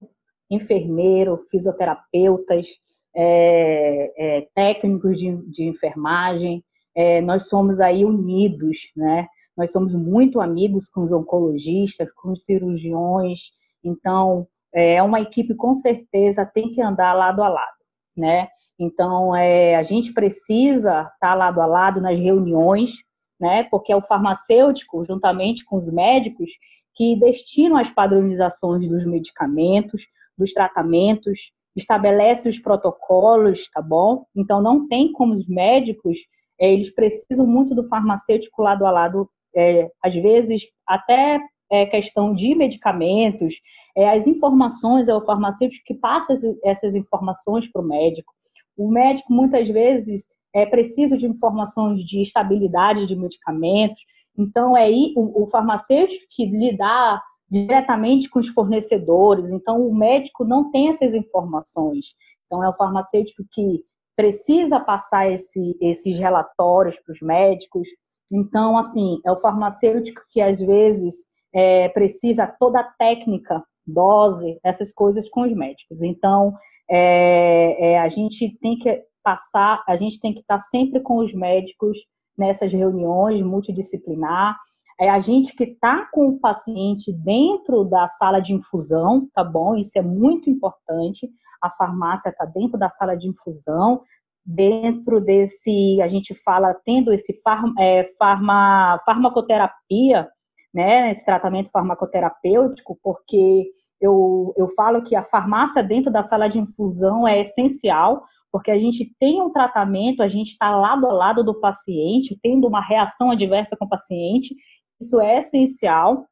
enfermeiro, 0.50 1.44
fisioterapeutas, 1.50 2.67
é, 3.15 4.13
é, 4.17 4.47
técnicos 4.56 5.17
de, 5.17 5.36
de 5.50 5.65
enfermagem. 5.65 6.63
É, 6.95 7.21
nós 7.21 7.47
somos 7.47 7.80
aí 7.80 8.04
unidos, 8.06 8.91
né? 8.95 9.28
Nós 9.56 9.71
somos 9.71 9.93
muito 9.93 10.41
amigos 10.41 10.89
com 10.89 11.02
os 11.04 11.12
oncologistas, 11.12 12.10
com 12.13 12.32
os 12.32 12.43
cirurgiões. 12.43 13.52
Então, 13.84 14.47
é 14.74 15.02
uma 15.04 15.19
equipe 15.19 15.54
com 15.56 15.74
certeza 15.74 16.45
tem 16.45 16.71
que 16.71 16.82
andar 16.82 17.13
lado 17.13 17.43
a 17.43 17.50
lado, 17.50 17.78
né? 18.15 18.47
Então, 18.80 19.36
é, 19.36 19.76
a 19.76 19.84
gente 19.84 20.13
precisa 20.13 21.10
estar 21.13 21.36
lado 21.36 21.62
a 21.62 21.65
lado 21.65 22.02
nas 22.02 22.17
reuniões, 22.17 22.93
né? 23.39 23.63
Porque 23.69 23.91
é 23.91 23.95
o 23.95 24.02
farmacêutico, 24.02 25.04
juntamente 25.04 25.63
com 25.65 25.78
os 25.78 25.89
médicos, 25.89 26.50
que 26.93 27.15
destinam 27.15 27.78
as 27.78 27.91
padronizações 27.91 28.88
dos 28.88 29.06
medicamentos, 29.06 30.04
dos 30.38 30.54
tratamentos, 30.54 31.52
estabelece 31.75 32.49
os 32.49 32.60
protocolos, 32.60 33.69
tá 33.73 33.81
bom? 33.81 34.25
Então, 34.36 34.62
não 34.62 34.88
tem 34.88 35.12
como 35.12 35.34
os 35.34 35.47
médicos, 35.47 36.17
é, 36.60 36.71
eles 36.71 36.93
precisam 36.93 37.45
muito 37.45 37.73
do 37.73 37.88
farmacêutico 37.88 38.62
lado 38.62 38.86
a 38.86 38.91
lado, 38.91 39.29
é, 39.55 39.89
às 40.03 40.13
vezes 40.15 40.63
até 40.88 41.39
é, 41.71 41.86
questão 41.86 42.34
de 42.34 42.53
medicamentos, 42.53 43.55
é, 43.95 44.10
as 44.10 44.27
informações, 44.27 45.07
é 45.07 45.15
o 45.15 45.21
farmacêutico 45.21 45.84
que 45.86 45.93
passa 45.93 46.34
essas 46.63 46.95
informações 46.95 47.71
para 47.71 47.81
o 47.81 47.88
médico. 47.88 48.34
O 48.77 48.89
médico, 48.89 49.34
muitas 49.34 49.67
vezes, 49.69 50.27
é 50.53 50.65
preciso 50.65 51.17
de 51.17 51.25
informações 51.25 52.03
de 52.03 52.21
estabilidade 52.21 53.07
de 53.07 53.15
medicamentos, 53.15 54.01
então, 54.38 54.75
é 54.75 54.89
o, 54.89 55.43
o 55.43 55.47
farmacêutico 55.47 56.25
que 56.29 56.45
lidar 56.45 57.21
diretamente 57.51 58.29
com 58.29 58.39
os 58.39 58.47
fornecedores, 58.47 59.51
então 59.51 59.85
o 59.85 59.93
médico 59.93 60.45
não 60.45 60.71
tem 60.71 60.87
essas 60.87 61.13
informações. 61.13 62.15
Então, 62.45 62.63
é 62.63 62.69
o 62.69 62.73
farmacêutico 62.73 63.43
que 63.51 63.83
precisa 64.15 64.79
passar 64.79 65.31
esse, 65.31 65.77
esses 65.81 66.17
relatórios 66.17 66.99
para 66.99 67.13
os 67.13 67.21
médicos. 67.21 67.87
Então, 68.31 68.77
assim, 68.77 69.19
é 69.25 69.31
o 69.31 69.39
farmacêutico 69.39 70.21
que 70.29 70.39
às 70.41 70.59
vezes 70.59 71.25
é, 71.53 71.89
precisa 71.89 72.47
toda 72.59 72.79
a 72.79 72.83
técnica, 72.83 73.63
dose, 73.85 74.59
essas 74.63 74.91
coisas 74.91 75.29
com 75.29 75.41
os 75.41 75.53
médicos. 75.53 76.01
Então, 76.01 76.53
é, 76.89 77.93
é, 77.93 77.99
a 77.99 78.07
gente 78.07 78.57
tem 78.61 78.77
que 78.77 79.03
passar, 79.23 79.83
a 79.87 79.95
gente 79.95 80.19
tem 80.19 80.33
que 80.33 80.41
estar 80.41 80.59
sempre 80.59 81.01
com 81.01 81.17
os 81.17 81.33
médicos 81.33 81.97
nessas 82.37 82.71
reuniões 82.73 83.41
multidisciplinar. 83.41 84.57
É 84.99 85.10
a 85.10 85.19
gente 85.19 85.56
que 85.56 85.63
está 85.63 86.08
com 86.12 86.27
o 86.27 86.39
paciente 86.39 87.12
dentro 87.12 87.84
da 87.84 88.08
sala 88.08 88.39
de 88.39 88.54
infusão, 88.54 89.27
tá 89.34 89.43
bom? 89.43 89.75
Isso 89.75 89.97
é 89.97 90.01
muito 90.01 90.49
importante. 90.49 91.30
A 91.62 91.69
farmácia 91.69 92.30
está 92.30 92.45
dentro 92.45 92.77
da 92.77 92.89
sala 92.89 93.15
de 93.15 93.27
infusão, 93.27 94.01
dentro 94.45 95.21
desse, 95.21 96.01
a 96.01 96.08
gente 96.08 96.34
fala, 96.34 96.73
tendo 96.86 97.12
esse 97.13 97.34
farma, 97.41 97.73
é, 97.80 98.06
farma, 98.17 98.99
farmacoterapia, 99.06 100.27
né, 100.73 101.12
esse 101.12 101.23
tratamento 101.25 101.69
farmacoterapêutico, 101.69 102.97
porque 103.04 103.69
eu, 103.99 104.54
eu 104.58 104.67
falo 104.69 105.04
que 105.04 105.15
a 105.15 105.23
farmácia 105.23 105.84
dentro 105.84 106.12
da 106.12 106.23
sala 106.23 106.47
de 106.47 106.60
infusão 106.60 107.27
é 107.27 107.41
essencial, 107.41 108.23
porque 108.51 108.71
a 108.71 108.77
gente 108.77 109.13
tem 109.19 109.41
um 109.41 109.51
tratamento, 109.51 110.21
a 110.21 110.27
gente 110.27 110.49
está 110.49 110.75
lado 110.75 111.08
a 111.08 111.13
lado 111.13 111.43
do 111.43 111.60
paciente, 111.60 112.38
tendo 112.41 112.67
uma 112.67 112.82
reação 112.82 113.32
adversa 113.32 113.77
com 113.77 113.86
o 113.86 113.89
paciente, 113.89 114.56
isso 115.01 115.19
é 115.19 115.39
essencial. 115.39 116.27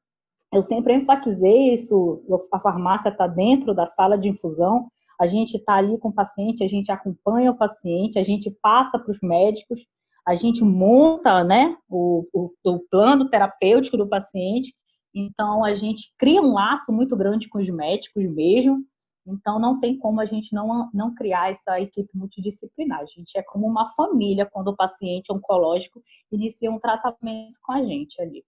Eu 0.54 0.62
sempre 0.64 0.94
enfatizei 0.94 1.74
isso, 1.74 2.24
a 2.52 2.60
farmácia 2.60 3.10
está 3.10 3.28
dentro 3.28 3.74
da 3.74 3.86
sala 3.86 4.18
de 4.18 4.30
infusão, 4.30 4.88
a 5.20 5.28
gente 5.28 5.58
está 5.58 5.76
ali 5.76 5.98
com 5.98 6.10
o 6.10 6.14
paciente, 6.14 6.64
a 6.64 6.68
gente 6.68 6.92
acompanha 6.92 7.52
o 7.52 7.58
paciente, 7.58 8.18
a 8.18 8.24
gente 8.24 8.50
passa 8.62 8.98
para 8.98 9.12
os 9.12 9.20
médicos, 9.22 9.86
a 10.26 10.34
gente 10.34 10.64
monta 10.64 11.44
né, 11.44 11.76
o, 11.88 12.26
o, 12.34 12.52
o 12.64 12.80
plano 12.90 13.30
terapêutico 13.30 13.98
do 13.98 14.08
paciente, 14.08 14.74
então 15.14 15.64
a 15.64 15.74
gente 15.76 16.14
cria 16.18 16.42
um 16.42 16.54
laço 16.54 16.92
muito 16.92 17.16
grande 17.16 17.50
com 17.50 17.60
os 17.60 17.70
médicos 17.70 18.26
mesmo, 18.26 18.84
então 19.28 19.60
não 19.60 19.80
tem 19.80 19.98
como 19.98 20.20
a 20.20 20.26
gente 20.26 20.54
não, 20.54 20.90
não 20.94 21.14
criar 21.14 21.52
essa 21.52 21.80
equipe 21.80 22.10
multidisciplinar. 22.16 23.02
A 23.02 23.06
gente 23.06 23.38
é 23.38 23.44
como 23.44 23.68
uma 23.68 23.88
família 23.94 24.46
quando 24.46 24.70
o 24.70 24.76
paciente 24.76 25.32
oncológico 25.32 26.02
inicia 26.32 26.72
um 26.72 26.80
tratamento 26.80 27.58
com 27.62 27.74
a 27.74 27.84
gente 27.84 28.20
ali. 28.22 28.44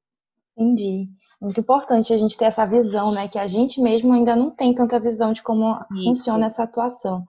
Entendi. 0.57 1.07
Muito 1.41 1.59
importante 1.59 2.13
a 2.13 2.17
gente 2.17 2.37
ter 2.37 2.45
essa 2.45 2.65
visão, 2.65 3.11
né? 3.11 3.27
Que 3.27 3.39
a 3.39 3.47
gente 3.47 3.81
mesmo 3.81 4.13
ainda 4.13 4.35
não 4.35 4.51
tem 4.51 4.75
tanta 4.75 4.99
visão 4.99 5.33
de 5.33 5.41
como 5.41 5.73
Isso. 5.73 6.03
funciona 6.03 6.45
essa 6.45 6.63
atuação. 6.63 7.25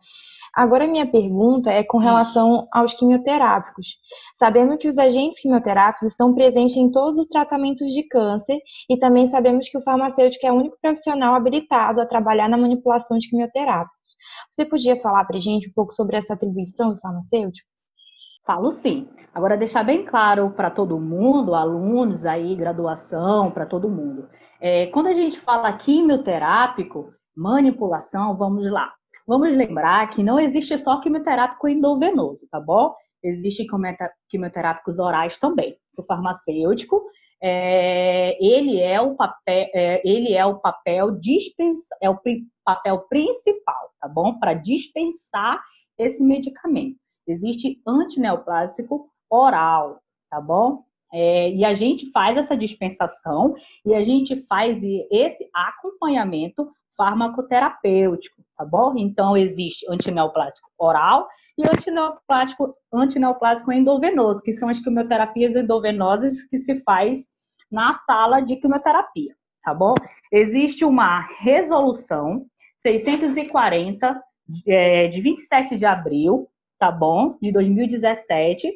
Agora, 0.55 0.87
minha 0.87 1.11
pergunta 1.11 1.71
é 1.71 1.83
com 1.83 1.97
relação 1.97 2.69
aos 2.71 2.93
quimioterápicos. 2.93 3.97
Sabemos 4.35 4.77
que 4.77 4.87
os 4.87 4.99
agentes 4.99 5.41
quimioterápicos 5.41 6.09
estão 6.09 6.35
presentes 6.35 6.77
em 6.77 6.91
todos 6.91 7.19
os 7.21 7.27
tratamentos 7.27 7.91
de 7.91 8.03
câncer 8.07 8.59
e 8.91 8.99
também 8.99 9.27
sabemos 9.27 9.71
que 9.71 9.79
o 9.79 9.83
farmacêutico 9.83 10.47
é 10.47 10.53
o 10.53 10.57
único 10.57 10.77
profissional 10.79 11.35
habilitado 11.35 12.03
a 12.03 12.07
trabalhar 12.07 12.51
na 12.51 12.59
manipulação 12.59 13.17
de 13.17 13.31
quimioterápicos. 13.31 13.97
Você 14.51 14.67
podia 14.67 14.95
falar 14.95 15.25
para 15.25 15.39
a 15.39 15.41
gente 15.41 15.71
um 15.71 15.73
pouco 15.73 15.95
sobre 15.95 16.19
essa 16.19 16.35
atribuição 16.35 16.91
do 16.91 17.01
farmacêutico? 17.01 17.72
Falo 18.45 18.73
sim. 18.73 19.09
Agora, 19.33 19.57
deixar 19.57 19.85
bem 19.85 20.05
claro 20.05 20.51
para 20.51 20.69
todo 20.69 20.99
mundo, 20.99 21.55
alunos 21.55 22.27
aí, 22.27 22.57
graduação, 22.57 23.53
para 23.53 23.65
todo 23.65 23.89
mundo. 23.89 24.29
É, 24.61 24.87
quando 24.87 25.07
a 25.07 25.15
gente 25.15 25.39
fala 25.39 25.73
quimioterápico, 25.73 27.13
manipulação, 27.37 28.37
vamos 28.37 28.69
lá. 28.69 28.93
Vamos 29.27 29.49
lembrar 29.57 30.11
que 30.11 30.25
não 30.25 30.41
existe 30.41 30.77
só 30.77 31.01
quimioterápico 31.01 31.69
endovenoso, 31.69 32.49
tá 32.51 32.61
bom? 32.61 32.93
Existem 33.23 33.65
quimioterápicos 34.29 34.99
orais 34.99 35.39
também. 35.39 35.77
O 35.97 36.03
farmacêutico, 36.03 37.01
é, 37.41 38.37
ele 38.45 38.81
é 38.81 39.01
o 39.01 39.15
papel, 39.15 39.69
é, 39.73 40.03
ele 40.05 40.33
é 40.33 40.45
o 40.45 40.59
papel 40.59 41.13
dispensa, 41.13 41.97
é 42.03 42.11
o 42.11 42.19
papel 42.65 42.99
principal, 43.09 43.91
tá 44.01 44.09
bom? 44.09 44.37
Para 44.41 44.55
dispensar 44.55 45.63
esse 45.97 46.21
medicamento. 46.25 47.01
Existe 47.27 47.81
antineoplásico 47.87 49.09
oral, 49.31 50.01
tá 50.31 50.41
bom? 50.41 50.85
É, 51.13 51.51
e 51.51 51.65
a 51.65 51.75
gente 51.75 52.11
faz 52.11 52.37
essa 52.37 52.57
dispensação 52.57 53.55
e 53.85 53.95
a 53.95 54.03
gente 54.03 54.35
faz 54.47 54.81
esse 55.11 55.49
acompanhamento 55.55 56.71
farmacoterapêutico, 56.97 58.43
tá 58.57 58.65
bom? 58.65 58.95
Então, 58.97 59.37
existe 59.37 59.85
antineoplásico 59.91 60.71
oral 60.79 61.27
e 61.59 61.67
antineoplásico, 61.67 62.75
antineoplásico 62.93 63.73
endovenoso, 63.73 64.43
que 64.43 64.53
são 64.53 64.69
as 64.69 64.79
quimioterapias 64.79 65.55
endovenosas 65.55 66.45
que 66.45 66.57
se 66.57 66.83
faz 66.83 67.31
na 67.71 67.95
sala 67.95 68.41
de 68.41 68.57
quimioterapia, 68.57 69.35
tá 69.63 69.75
bom? 69.75 69.95
Existe 70.31 70.85
uma 70.85 71.21
resolução 71.41 72.47
640 72.79 74.23
é, 74.67 75.09
de 75.09 75.21
27 75.21 75.77
de 75.77 75.87
abril 75.87 76.49
tá 76.83 76.91
bom? 76.91 77.39
De 77.41 77.53
2017, 77.53 78.69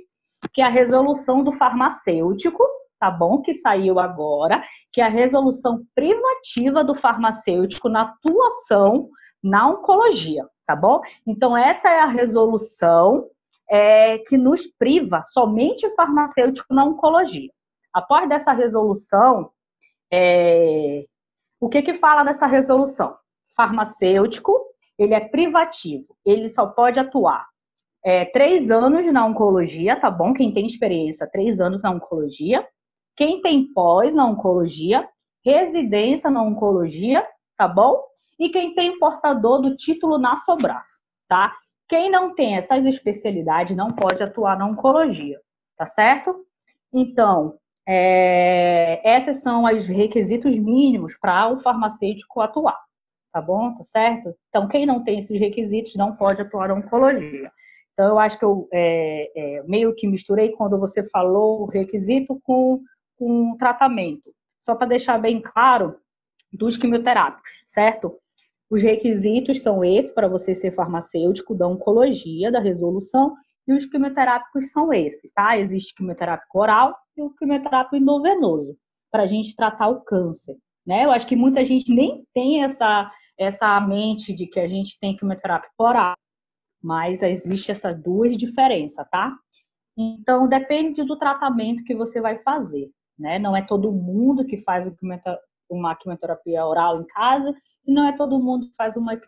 que 0.52 0.62
é 0.62 0.64
a 0.64 0.68
resolução 0.68 1.42
do 1.42 1.50
farmacêutico, 1.50 2.64
tá 3.00 3.10
bom? 3.10 3.42
Que 3.42 3.52
saiu 3.52 3.98
agora, 3.98 4.62
que 4.92 5.00
é 5.00 5.04
a 5.04 5.08
resolução 5.08 5.84
privativa 5.92 6.84
do 6.84 6.94
farmacêutico 6.94 7.88
na 7.88 8.02
atuação 8.02 9.08
na 9.42 9.68
oncologia, 9.68 10.46
tá 10.64 10.76
bom? 10.76 11.00
Então, 11.26 11.56
essa 11.56 11.88
é 11.88 12.00
a 12.00 12.06
resolução 12.06 13.28
é, 13.68 14.18
que 14.18 14.38
nos 14.38 14.68
priva 14.68 15.24
somente 15.24 15.84
o 15.84 15.94
farmacêutico 15.96 16.72
na 16.72 16.84
oncologia. 16.84 17.50
Após 17.92 18.28
dessa 18.28 18.52
resolução, 18.52 19.50
é, 20.12 21.04
o 21.58 21.68
que 21.68 21.82
que 21.82 21.92
fala 21.92 22.22
dessa 22.22 22.46
resolução? 22.46 23.16
Farmacêutico, 23.56 24.56
ele 24.96 25.12
é 25.12 25.28
privativo, 25.28 26.16
ele 26.24 26.48
só 26.48 26.68
pode 26.68 27.00
atuar 27.00 27.48
é, 28.06 28.24
três 28.24 28.70
anos 28.70 29.12
na 29.12 29.26
oncologia, 29.26 29.98
tá 29.98 30.08
bom? 30.08 30.32
Quem 30.32 30.52
tem 30.52 30.64
experiência, 30.64 31.28
três 31.28 31.60
anos 31.60 31.82
na 31.82 31.90
oncologia. 31.90 32.64
Quem 33.16 33.42
tem 33.42 33.66
pós 33.72 34.14
na 34.14 34.24
oncologia, 34.24 35.08
residência 35.44 36.30
na 36.30 36.40
oncologia, 36.40 37.26
tá 37.58 37.66
bom? 37.66 38.00
E 38.38 38.48
quem 38.48 38.76
tem 38.76 38.96
portador 39.00 39.60
do 39.60 39.74
título 39.74 40.18
na 40.18 40.36
Sobras, 40.36 40.86
tá? 41.26 41.52
Quem 41.88 42.08
não 42.08 42.32
tem 42.32 42.54
essas 42.56 42.86
especialidades 42.86 43.76
não 43.76 43.92
pode 43.92 44.22
atuar 44.22 44.56
na 44.56 44.66
oncologia, 44.66 45.40
tá 45.76 45.84
certo? 45.84 46.46
Então, 46.92 47.58
é, 47.88 49.00
esses 49.16 49.42
são 49.42 49.64
os 49.64 49.84
requisitos 49.88 50.56
mínimos 50.56 51.16
para 51.20 51.50
o 51.50 51.56
farmacêutico 51.56 52.40
atuar, 52.40 52.78
tá 53.32 53.42
bom? 53.42 53.74
Tá 53.74 53.82
certo? 53.82 54.32
Então, 54.48 54.68
quem 54.68 54.86
não 54.86 55.02
tem 55.02 55.18
esses 55.18 55.40
requisitos 55.40 55.96
não 55.96 56.14
pode 56.14 56.40
atuar 56.40 56.68
na 56.68 56.74
oncologia. 56.74 57.50
Então, 57.96 58.10
eu 58.10 58.18
acho 58.18 58.38
que 58.38 58.44
eu 58.44 58.68
é, 58.70 59.30
é, 59.34 59.62
meio 59.62 59.94
que 59.94 60.06
misturei 60.06 60.50
quando 60.50 60.78
você 60.78 61.02
falou 61.02 61.62
o 61.62 61.64
requisito 61.64 62.38
com, 62.42 62.82
com 63.18 63.52
o 63.52 63.56
tratamento. 63.56 64.34
Só 64.60 64.74
para 64.74 64.88
deixar 64.88 65.16
bem 65.16 65.40
claro, 65.40 65.96
dos 66.52 66.76
quimioterápicos, 66.76 67.50
certo? 67.66 68.14
Os 68.68 68.82
requisitos 68.82 69.62
são 69.62 69.82
esses 69.82 70.10
para 70.10 70.28
você 70.28 70.54
ser 70.54 70.72
farmacêutico 70.72 71.54
da 71.54 71.66
oncologia, 71.66 72.52
da 72.52 72.60
resolução, 72.60 73.34
e 73.66 73.72
os 73.72 73.86
quimioterápicos 73.86 74.70
são 74.70 74.92
esses, 74.92 75.32
tá? 75.32 75.56
Existe 75.56 75.94
quimioterápico 75.94 76.58
oral 76.58 76.94
e 77.16 77.22
o 77.22 77.30
quimioterápico 77.30 77.96
endovenoso, 77.96 78.76
para 79.10 79.22
a 79.22 79.26
gente 79.26 79.56
tratar 79.56 79.88
o 79.88 80.02
câncer, 80.02 80.54
né? 80.86 81.06
Eu 81.06 81.12
acho 81.12 81.26
que 81.26 81.34
muita 81.34 81.64
gente 81.64 81.90
nem 81.94 82.26
tem 82.34 82.62
essa, 82.62 83.10
essa 83.38 83.80
mente 83.80 84.34
de 84.34 84.46
que 84.46 84.60
a 84.60 84.68
gente 84.68 84.98
tem 85.00 85.16
quimioterápico 85.16 85.74
oral 85.78 86.14
mas 86.82 87.22
existe 87.22 87.70
essas 87.70 87.94
duas 87.94 88.36
diferenças, 88.36 89.06
tá? 89.10 89.36
Então, 89.96 90.46
depende 90.46 91.02
do 91.04 91.18
tratamento 91.18 91.82
que 91.82 91.94
você 91.94 92.20
vai 92.20 92.38
fazer, 92.38 92.90
né? 93.18 93.38
Não 93.38 93.56
é 93.56 93.62
todo 93.62 93.92
mundo 93.92 94.44
que 94.44 94.58
faz 94.58 94.90
uma 95.70 95.96
quimioterapia 95.96 96.66
oral 96.66 97.00
em 97.00 97.06
casa 97.06 97.54
e 97.86 97.92
não 97.92 98.06
é 98.06 98.12
todo 98.14 98.38
mundo 98.38 98.68
que 98.68 98.76
faz 98.76 98.96
uma 98.96 99.18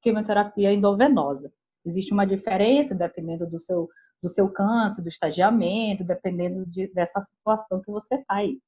quimioterapia 0.00 0.72
endovenosa. 0.72 1.52
Existe 1.84 2.12
uma 2.12 2.26
diferença 2.26 2.94
dependendo 2.94 3.46
do 3.46 3.58
seu, 3.58 3.88
do 4.22 4.28
seu 4.28 4.48
câncer, 4.48 5.02
do 5.02 5.08
estadiamento, 5.08 6.04
dependendo 6.04 6.64
de, 6.66 6.86
dessa 6.94 7.20
situação 7.20 7.80
que 7.80 7.90
você 7.90 8.14
está 8.14 8.36
aí. 8.36 8.58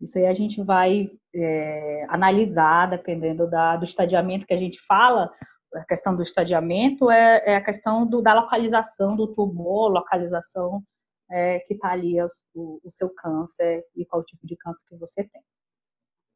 Isso 0.00 0.16
aí 0.16 0.26
a 0.26 0.32
gente 0.32 0.62
vai 0.62 1.10
é, 1.34 2.06
analisar, 2.08 2.88
dependendo 2.88 3.48
da, 3.50 3.76
do 3.76 3.84
estadiamento 3.84 4.46
que 4.46 4.54
a 4.54 4.58
gente 4.58 4.80
fala, 4.86 5.30
a 5.74 5.84
questão 5.84 6.14
do 6.14 6.22
estadiamento 6.22 7.10
é, 7.10 7.42
é 7.46 7.56
a 7.56 7.62
questão 7.62 8.06
do, 8.06 8.22
da 8.22 8.34
localização 8.34 9.14
do 9.16 9.26
tumor, 9.34 9.90
localização 9.90 10.82
é, 11.30 11.58
que 11.60 11.74
está 11.74 11.90
ali 11.90 12.16
o, 12.54 12.80
o, 12.82 12.90
seu 12.90 13.10
câncer 13.10 13.84
e 13.94 14.04
qual 14.04 14.24
tipo 14.24 14.46
de 14.46 14.56
câncer 14.56 14.84
que 14.86 14.96
você 14.96 15.24
tem. 15.24 15.42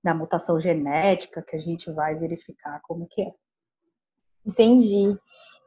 Da 0.05 0.15
mutação 0.15 0.59
genética 0.61 1.43
que 1.43 1.57
a 1.57 1.61
gente 1.61 1.91
vai 1.91 2.15
verificar 2.15 2.81
como 2.83 3.07
que 3.09 3.23
é. 3.23 3.33
Entendi. 4.45 5.17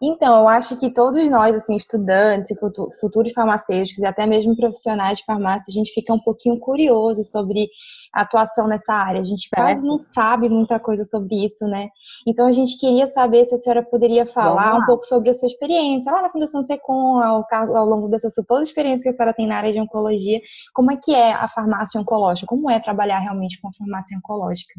Então, 0.01 0.41
eu 0.41 0.47
acho 0.47 0.77
que 0.77 0.93
todos 0.93 1.29
nós, 1.29 1.55
assim, 1.55 1.75
estudantes 1.75 2.51
e 2.51 2.55
futuros 2.99 3.31
farmacêuticos 3.31 4.03
e 4.03 4.05
até 4.05 4.25
mesmo 4.27 4.55
profissionais 4.55 5.19
de 5.19 5.25
farmácia, 5.25 5.71
a 5.71 5.73
gente 5.73 5.93
fica 5.93 6.13
um 6.13 6.19
pouquinho 6.19 6.59
curioso 6.59 7.23
sobre 7.23 7.69
a 8.13 8.21
atuação 8.21 8.67
nessa 8.67 8.93
área. 8.93 9.21
A 9.21 9.23
gente 9.23 9.49
quase 9.49 9.85
não 9.85 9.97
sabe 9.97 10.49
muita 10.49 10.79
coisa 10.79 11.05
sobre 11.05 11.45
isso, 11.45 11.65
né? 11.65 11.89
Então, 12.27 12.45
a 12.45 12.51
gente 12.51 12.77
queria 12.77 13.07
saber 13.07 13.45
se 13.45 13.55
a 13.55 13.57
senhora 13.57 13.83
poderia 13.83 14.25
falar 14.25 14.75
um 14.75 14.85
pouco 14.85 15.05
sobre 15.05 15.29
a 15.29 15.33
sua 15.33 15.47
experiência 15.47 16.11
lá 16.11 16.21
na 16.21 16.29
Fundação 16.29 16.61
Secom, 16.61 17.21
ao, 17.21 17.45
ao 17.51 17.85
longo 17.85 18.09
dessa 18.09 18.27
toda 18.45 18.59
a 18.59 18.63
experiência 18.63 19.03
que 19.03 19.09
a 19.09 19.13
senhora 19.13 19.33
tem 19.33 19.47
na 19.47 19.57
área 19.57 19.71
de 19.71 19.79
oncologia. 19.79 20.39
Como 20.73 20.91
é 20.91 20.97
que 21.01 21.15
é 21.15 21.33
a 21.33 21.47
farmácia 21.47 21.99
oncológica? 22.01 22.47
Como 22.47 22.69
é 22.69 22.79
trabalhar 22.81 23.19
realmente 23.19 23.61
com 23.61 23.69
a 23.69 23.73
farmácia 23.77 24.17
oncológica? 24.17 24.73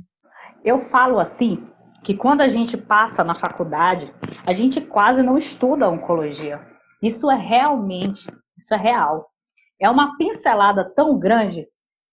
Eu 0.63 0.79
falo 0.79 1.19
assim, 1.19 1.63
que 2.07 2.15
quando 2.15 2.41
a 2.41 2.49
gente 2.49 2.77
passa 2.77 3.25
na 3.25 3.35
faculdade, 3.35 4.15
a 4.47 4.53
gente 4.53 4.81
quase 4.81 5.23
não 5.23 5.37
estuda 5.37 5.91
oncologia. 5.91 6.65
Isso 7.03 7.29
é 7.29 7.37
realmente, 7.37 8.33
isso 8.57 8.73
é 8.73 8.77
real. 8.77 9.29
É 9.81 9.91
uma 9.91 10.17
pincelada 10.17 10.85
tão 10.95 11.19
grande 11.19 11.67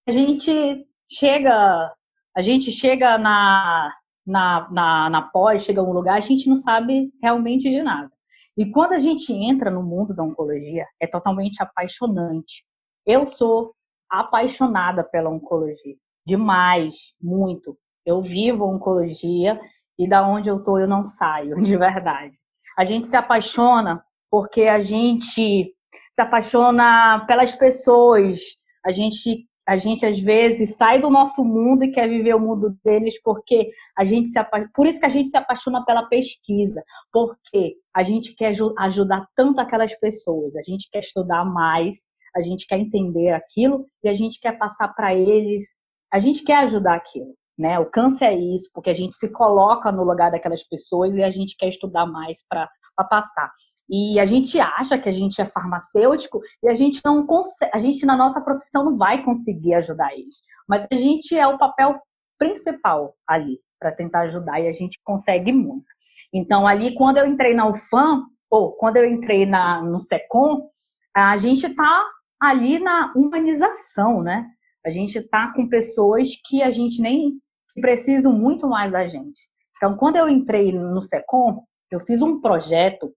a 0.08 0.12
gente 0.12 0.86
chega, 1.10 1.94
a 2.36 2.42
gente 2.42 2.72
chega 2.72 3.18
na, 3.18 3.94
na, 4.26 4.70
na, 4.70 5.10
na 5.10 5.22
pós, 5.22 5.64
chega 5.64 5.80
a 5.80 5.84
um 5.84 5.94
lugar, 5.94 6.18
a 6.18 6.22
gente 6.22 6.50
não 6.50 6.58
sabe 6.58 7.10
realmente 7.22 7.70
de 7.70 7.82
nada. 7.82 8.12
E 8.58 8.70
quando 8.70 8.94
a 8.94 9.00
gente 9.00 9.32
entra 9.32 9.72
no 9.72 9.82
mundo 9.82 10.14
da 10.14 10.24
oncologia, 10.24 10.86
é 11.00 11.08
totalmente 11.08 11.64
apaixonante. 11.64 12.66
Eu 13.06 13.26
sou 13.26 13.74
apaixonada 14.10 15.04
pela 15.04 15.30
oncologia, 15.30 15.96
demais, 16.26 17.14
muito. 17.22 17.78
Eu 18.06 18.22
vivo 18.22 18.66
oncologia 18.66 19.60
e 19.98 20.08
da 20.08 20.26
onde 20.28 20.50
eu 20.50 20.64
tô 20.64 20.80
eu 20.80 20.88
não 20.88 21.06
saio, 21.06 21.56
de 21.62 21.78
verdade. 21.78 22.34
A 22.78 22.86
gente 22.86 23.08
se 23.08 23.16
apaixona 23.16 24.04
porque 24.30 24.64
a 24.64 24.80
gente 24.80 25.74
se 26.12 26.22
apaixona 26.22 27.24
pelas 27.28 27.54
pessoas. 27.56 28.40
A 28.86 28.92
gente 28.92 29.48
a 29.66 29.78
gente 29.78 30.06
às 30.06 30.20
vezes 30.20 30.76
sai 30.76 31.00
do 31.00 31.10
nosso 31.10 31.42
mundo 31.42 31.86
e 31.86 31.92
quer 31.92 32.10
viver 32.10 32.36
o 32.36 32.40
mundo 32.40 32.78
deles 32.84 33.22
porque 33.24 33.70
a 33.98 34.04
gente 34.04 34.28
se 34.28 34.38
por 34.76 34.86
isso 34.86 35.00
que 35.00 35.06
a 35.06 35.10
gente 35.10 35.30
se 35.30 35.38
apaixona 35.38 35.86
pela 35.86 36.04
pesquisa, 36.08 36.84
porque 37.12 37.76
a 37.96 38.04
gente 38.04 38.36
quer 38.36 38.54
ajudar 38.80 39.26
tanto 39.36 39.62
aquelas 39.62 39.98
pessoas, 40.00 40.54
a 40.58 40.62
gente 40.62 40.90
quer 40.92 41.00
estudar 41.00 41.46
mais, 41.46 42.06
a 42.36 42.42
gente 42.42 42.68
quer 42.68 42.78
entender 42.78 43.32
aquilo 43.32 43.86
e 44.04 44.10
a 44.10 44.14
gente 44.14 44.38
quer 44.38 44.58
passar 44.58 44.90
para 44.90 45.16
eles, 45.16 45.64
a 46.12 46.20
gente 46.20 46.44
quer 46.44 46.58
ajudar 46.58 46.96
aquilo 46.96 47.34
né? 47.58 47.80
O 47.80 47.86
câncer 47.86 48.26
é 48.26 48.36
isso, 48.36 48.70
porque 48.74 48.90
a 48.90 48.94
gente 48.94 49.16
se 49.16 49.30
coloca 49.30 49.92
no 49.92 50.04
lugar 50.04 50.32
daquelas 50.32 50.64
pessoas 50.64 51.16
e 51.18 51.24
a 51.24 51.30
gente 51.30 51.56
quer 51.58 51.68
estudar 51.68 52.06
mais 52.06 52.44
para 52.48 52.70
passar. 53.10 53.52
E 53.90 54.20
a 54.20 54.26
gente 54.26 54.60
acha 54.60 54.98
que 54.98 55.10
a 55.10 55.12
gente 55.12 55.42
é 55.42 55.46
farmacêutico 55.46 56.42
e 56.64 56.70
a 56.70 56.74
gente 56.74 57.02
não 57.04 57.26
consegue, 57.26 57.72
a 57.74 57.80
gente 57.80 58.06
na 58.06 58.16
nossa 58.16 58.42
profissão 58.42 58.86
não 58.86 58.98
vai 58.98 59.24
conseguir 59.24 59.74
ajudar 59.76 60.14
eles. 60.14 60.38
Mas 60.68 60.88
a 60.92 60.96
gente 60.96 61.38
é 61.38 61.46
o 61.46 61.58
papel 61.58 62.00
principal 62.38 63.16
ali 63.28 63.60
para 63.80 63.92
tentar 63.92 64.22
ajudar 64.22 64.60
e 64.62 64.68
a 64.68 64.72
gente 64.72 65.00
consegue 65.04 65.52
muito. 65.52 65.86
Então 66.34 66.66
ali 66.66 66.96
quando 66.96 67.18
eu 67.18 67.28
entrei 67.28 67.54
na 67.54 67.68
UFAM 67.68 68.24
ou 68.50 68.72
quando 68.72 68.98
eu 68.98 69.06
entrei 69.06 69.46
na 69.46 69.82
no 69.82 70.00
Secom, 70.00 70.70
a 71.16 71.36
gente 71.36 71.68
está 71.68 72.06
ali 72.42 72.80
na 72.80 73.14
humanização, 73.16 74.24
né? 74.24 74.48
A 74.86 74.90
gente 74.90 75.18
está 75.18 75.54
com 75.54 75.68
pessoas 75.68 76.30
que 76.46 76.62
a 76.62 76.72
gente 76.72 77.02
nem 77.02 77.40
que 77.74 77.82
precisam 77.82 78.32
muito 78.32 78.68
mais 78.68 78.92
da 78.92 79.08
gente. 79.08 79.42
Então, 79.78 79.98
quando 79.98 80.16
eu 80.16 80.30
entrei 80.30 80.72
no 80.72 81.02
SECOM, 81.02 81.64
eu 81.92 82.00
fiz 82.02 82.22
um 82.22 82.40
projeto 82.40 83.14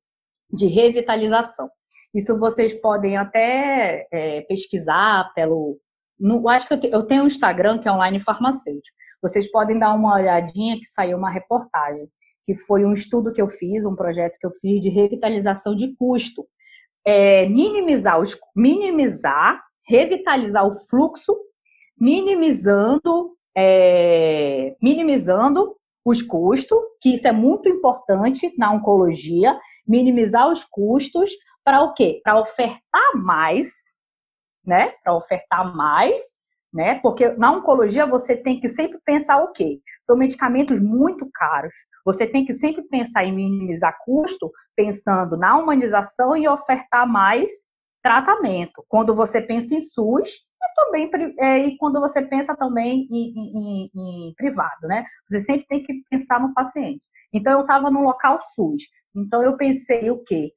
de 0.50 0.66
revitalização. 0.66 1.70
Isso 2.14 2.38
vocês 2.38 2.74
podem 2.74 3.16
até 3.16 4.06
é, 4.12 4.40
pesquisar 4.42 5.32
pelo. 5.34 5.78
No, 6.18 6.48
acho 6.48 6.66
que 6.66 6.74
eu, 6.74 6.80
te, 6.80 6.88
eu 6.90 7.02
tenho 7.02 7.24
um 7.24 7.26
Instagram 7.26 7.78
que 7.78 7.88
é 7.88 7.92
online 7.92 8.18
farmacêutico. 8.20 8.96
Vocês 9.22 9.50
podem 9.50 9.78
dar 9.78 9.92
uma 9.92 10.14
olhadinha 10.14 10.78
que 10.78 10.86
saiu 10.86 11.18
uma 11.18 11.30
reportagem, 11.30 12.08
que 12.44 12.56
foi 12.56 12.84
um 12.84 12.92
estudo 12.92 13.32
que 13.32 13.42
eu 13.42 13.48
fiz, 13.48 13.84
um 13.84 13.94
projeto 13.94 14.38
que 14.38 14.46
eu 14.46 14.52
fiz 14.60 14.80
de 14.80 14.88
revitalização 14.88 15.74
de 15.76 15.94
custo. 15.96 16.46
É, 17.04 17.46
minimizar, 17.48 18.18
os, 18.18 18.36
minimizar, 18.54 19.62
revitalizar 19.86 20.66
o 20.66 20.72
fluxo, 20.88 21.36
minimizando 22.00 23.36
é, 23.56 24.76
minimizando 24.82 25.74
os 26.04 26.22
custos, 26.22 26.78
que 27.00 27.14
isso 27.14 27.26
é 27.26 27.32
muito 27.32 27.68
importante 27.68 28.52
na 28.56 28.72
oncologia, 28.72 29.58
minimizar 29.86 30.48
os 30.48 30.64
custos 30.64 31.30
para 31.64 31.82
o 31.82 31.94
quê? 31.94 32.20
Para 32.22 32.38
ofertar 32.38 33.16
mais, 33.16 33.68
né? 34.64 34.92
Para 35.02 35.16
ofertar 35.16 35.74
mais, 35.74 36.20
né? 36.72 37.00
Porque 37.00 37.28
na 37.30 37.50
oncologia 37.50 38.06
você 38.06 38.36
tem 38.36 38.60
que 38.60 38.68
sempre 38.68 39.00
pensar 39.04 39.42
o 39.42 39.52
quê? 39.52 39.80
São 40.04 40.16
medicamentos 40.16 40.80
muito 40.80 41.28
caros. 41.34 41.74
Você 42.04 42.24
tem 42.24 42.44
que 42.44 42.54
sempre 42.54 42.82
pensar 42.84 43.24
em 43.24 43.34
minimizar 43.34 43.96
custo, 44.04 44.52
pensando 44.76 45.36
na 45.36 45.56
humanização 45.58 46.36
e 46.36 46.46
ofertar 46.46 47.04
mais 47.08 47.50
tratamento. 48.06 48.84
Quando 48.88 49.16
você 49.16 49.40
pensa 49.40 49.74
em 49.74 49.80
SUS, 49.80 50.28
e 50.62 50.74
também 50.76 51.10
é, 51.40 51.58
e 51.58 51.76
quando 51.76 52.00
você 52.00 52.22
pensa 52.22 52.54
também 52.56 53.08
em, 53.10 53.34
em, 53.36 53.90
em, 53.94 54.34
privado, 54.36 54.86
né? 54.86 55.04
Você 55.28 55.40
sempre 55.40 55.66
tem 55.66 55.82
que 55.82 55.92
pensar 56.08 56.40
no 56.40 56.54
paciente. 56.54 57.04
Então 57.32 57.52
eu 57.52 57.62
estava 57.62 57.90
no 57.90 58.02
local 58.02 58.38
SUS. 58.54 58.84
Então 59.14 59.42
eu 59.42 59.56
pensei 59.56 60.08
o 60.08 60.22
quê? 60.22 60.52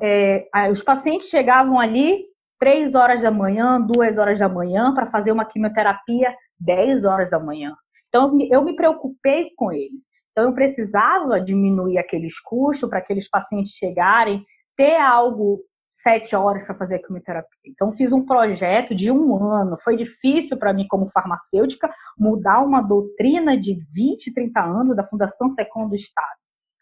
É, 0.00 0.48
os 0.70 0.82
pacientes 0.82 1.28
chegavam 1.28 1.78
ali 1.78 2.24
três 2.58 2.94
horas 2.94 3.20
da 3.20 3.30
manhã, 3.30 3.78
duas 3.78 4.16
horas 4.16 4.38
da 4.38 4.48
manhã 4.48 4.94
para 4.94 5.04
fazer 5.04 5.32
uma 5.32 5.44
quimioterapia 5.44 6.34
10 6.58 7.04
horas 7.04 7.28
da 7.28 7.38
manhã. 7.38 7.74
Então 8.08 8.38
eu 8.50 8.64
me 8.64 8.74
preocupei 8.74 9.50
com 9.54 9.70
eles. 9.70 10.06
Então 10.32 10.44
eu 10.44 10.54
precisava 10.54 11.38
diminuir 11.38 11.98
aqueles 11.98 12.40
custos 12.40 12.88
para 12.88 13.00
aqueles 13.00 13.28
pacientes 13.28 13.72
chegarem, 13.72 14.42
ter 14.74 14.96
algo 14.96 15.60
sete 16.02 16.36
horas 16.36 16.62
para 16.62 16.74
fazer 16.74 16.96
a 16.96 17.02
quimioterapia. 17.02 17.58
Então, 17.64 17.90
fiz 17.90 18.12
um 18.12 18.24
projeto 18.24 18.94
de 18.94 19.10
um 19.10 19.42
ano. 19.42 19.78
Foi 19.82 19.96
difícil 19.96 20.58
para 20.58 20.72
mim, 20.72 20.86
como 20.86 21.08
farmacêutica, 21.08 21.90
mudar 22.18 22.60
uma 22.60 22.82
doutrina 22.82 23.56
de 23.56 23.76
20, 23.94 24.32
30 24.34 24.62
anos 24.62 24.96
da 24.96 25.04
Fundação 25.04 25.48
Secom 25.48 25.88
do 25.88 25.94
Estado. 25.94 26.36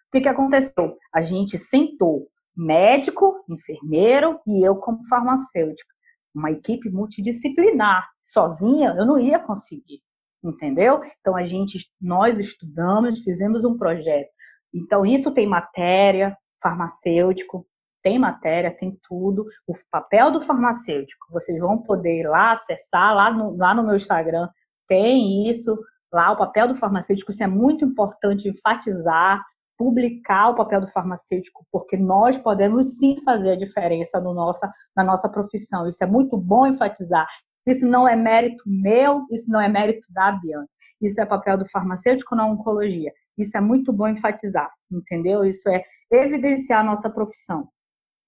O 0.08 0.10
que, 0.10 0.22
que 0.22 0.28
aconteceu? 0.28 0.96
A 1.14 1.20
gente 1.20 1.56
sentou, 1.58 2.26
médico, 2.56 3.44
enfermeiro 3.48 4.40
e 4.46 4.66
eu 4.66 4.76
como 4.76 5.06
farmacêutica. 5.06 5.94
Uma 6.34 6.50
equipe 6.50 6.90
multidisciplinar. 6.90 8.08
Sozinha, 8.20 8.96
eu 8.98 9.06
não 9.06 9.18
ia 9.18 9.38
conseguir. 9.38 10.00
Entendeu? 10.42 11.00
Então, 11.20 11.36
a 11.36 11.44
gente, 11.44 11.88
nós 12.00 12.40
estudamos, 12.40 13.20
fizemos 13.20 13.64
um 13.64 13.78
projeto. 13.78 14.28
Então, 14.74 15.06
isso 15.06 15.30
tem 15.30 15.46
matéria, 15.46 16.36
farmacêutico, 16.60 17.64
tem 18.04 18.18
matéria, 18.18 18.70
tem 18.70 18.96
tudo. 19.08 19.46
O 19.66 19.74
papel 19.90 20.30
do 20.30 20.42
farmacêutico, 20.42 21.26
vocês 21.32 21.58
vão 21.58 21.78
poder 21.78 22.20
ir 22.20 22.28
lá 22.28 22.52
acessar, 22.52 23.14
lá 23.14 23.30
no, 23.30 23.56
lá 23.56 23.74
no 23.74 23.82
meu 23.82 23.96
Instagram, 23.96 24.48
tem 24.86 25.48
isso. 25.48 25.76
Lá, 26.12 26.30
o 26.30 26.36
papel 26.36 26.68
do 26.68 26.76
farmacêutico, 26.76 27.32
isso 27.32 27.42
é 27.42 27.46
muito 27.46 27.84
importante 27.84 28.48
enfatizar, 28.48 29.42
publicar 29.76 30.50
o 30.50 30.54
papel 30.54 30.82
do 30.82 30.86
farmacêutico, 30.86 31.66
porque 31.72 31.96
nós 31.96 32.38
podemos 32.38 32.98
sim 32.98 33.16
fazer 33.24 33.52
a 33.52 33.56
diferença 33.56 34.20
no 34.20 34.32
nossa, 34.32 34.72
na 34.94 35.02
nossa 35.02 35.28
profissão. 35.28 35.88
Isso 35.88 36.04
é 36.04 36.06
muito 36.06 36.36
bom 36.36 36.66
enfatizar. 36.66 37.26
Isso 37.66 37.86
não 37.86 38.06
é 38.06 38.14
mérito 38.14 38.62
meu, 38.66 39.24
isso 39.32 39.50
não 39.50 39.60
é 39.60 39.68
mérito 39.68 40.06
da 40.10 40.30
Bianca. 40.30 40.68
Isso 41.00 41.20
é 41.20 41.26
papel 41.26 41.58
do 41.58 41.68
farmacêutico 41.68 42.36
na 42.36 42.46
oncologia. 42.46 43.12
Isso 43.36 43.56
é 43.56 43.60
muito 43.60 43.92
bom 43.92 44.06
enfatizar, 44.06 44.70
entendeu? 44.92 45.44
Isso 45.44 45.68
é 45.68 45.82
evidenciar 46.12 46.80
a 46.80 46.84
nossa 46.84 47.10
profissão. 47.10 47.68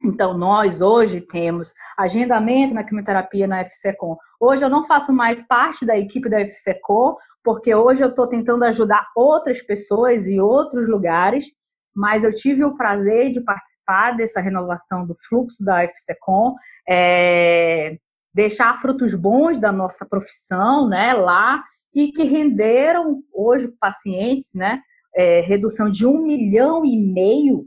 Então, 0.06 0.38
nós 0.38 0.80
hoje 0.80 1.20
temos 1.20 1.74
agendamento 1.98 2.72
na 2.72 2.84
quimioterapia 2.84 3.48
na 3.48 3.64
FCCOM. 3.64 4.16
Hoje 4.40 4.64
eu 4.64 4.70
não 4.70 4.86
faço 4.86 5.12
mais 5.12 5.42
parte 5.42 5.84
da 5.84 5.98
equipe 5.98 6.28
da 6.28 6.40
FCCOM, 6.46 7.16
porque 7.42 7.74
hoje 7.74 8.04
eu 8.04 8.10
estou 8.10 8.28
tentando 8.28 8.64
ajudar 8.64 9.04
outras 9.16 9.60
pessoas 9.62 10.24
e 10.28 10.38
outros 10.38 10.88
lugares, 10.88 11.44
mas 11.92 12.22
eu 12.22 12.32
tive 12.32 12.64
o 12.64 12.76
prazer 12.76 13.32
de 13.32 13.40
participar 13.40 14.12
dessa 14.16 14.40
renovação 14.40 15.04
do 15.04 15.16
fluxo 15.28 15.64
da 15.64 15.82
FCCOM, 15.82 16.54
é, 16.88 17.96
deixar 18.32 18.78
frutos 18.78 19.12
bons 19.12 19.58
da 19.58 19.72
nossa 19.72 20.06
profissão 20.06 20.88
né, 20.88 21.14
lá 21.14 21.64
e 21.92 22.12
que 22.12 22.22
renderam 22.22 23.22
hoje 23.34 23.68
pacientes, 23.80 24.50
né, 24.54 24.80
é, 25.16 25.40
redução 25.40 25.90
de 25.90 26.06
um 26.06 26.22
milhão 26.22 26.84
e 26.84 26.96
meio 26.96 27.66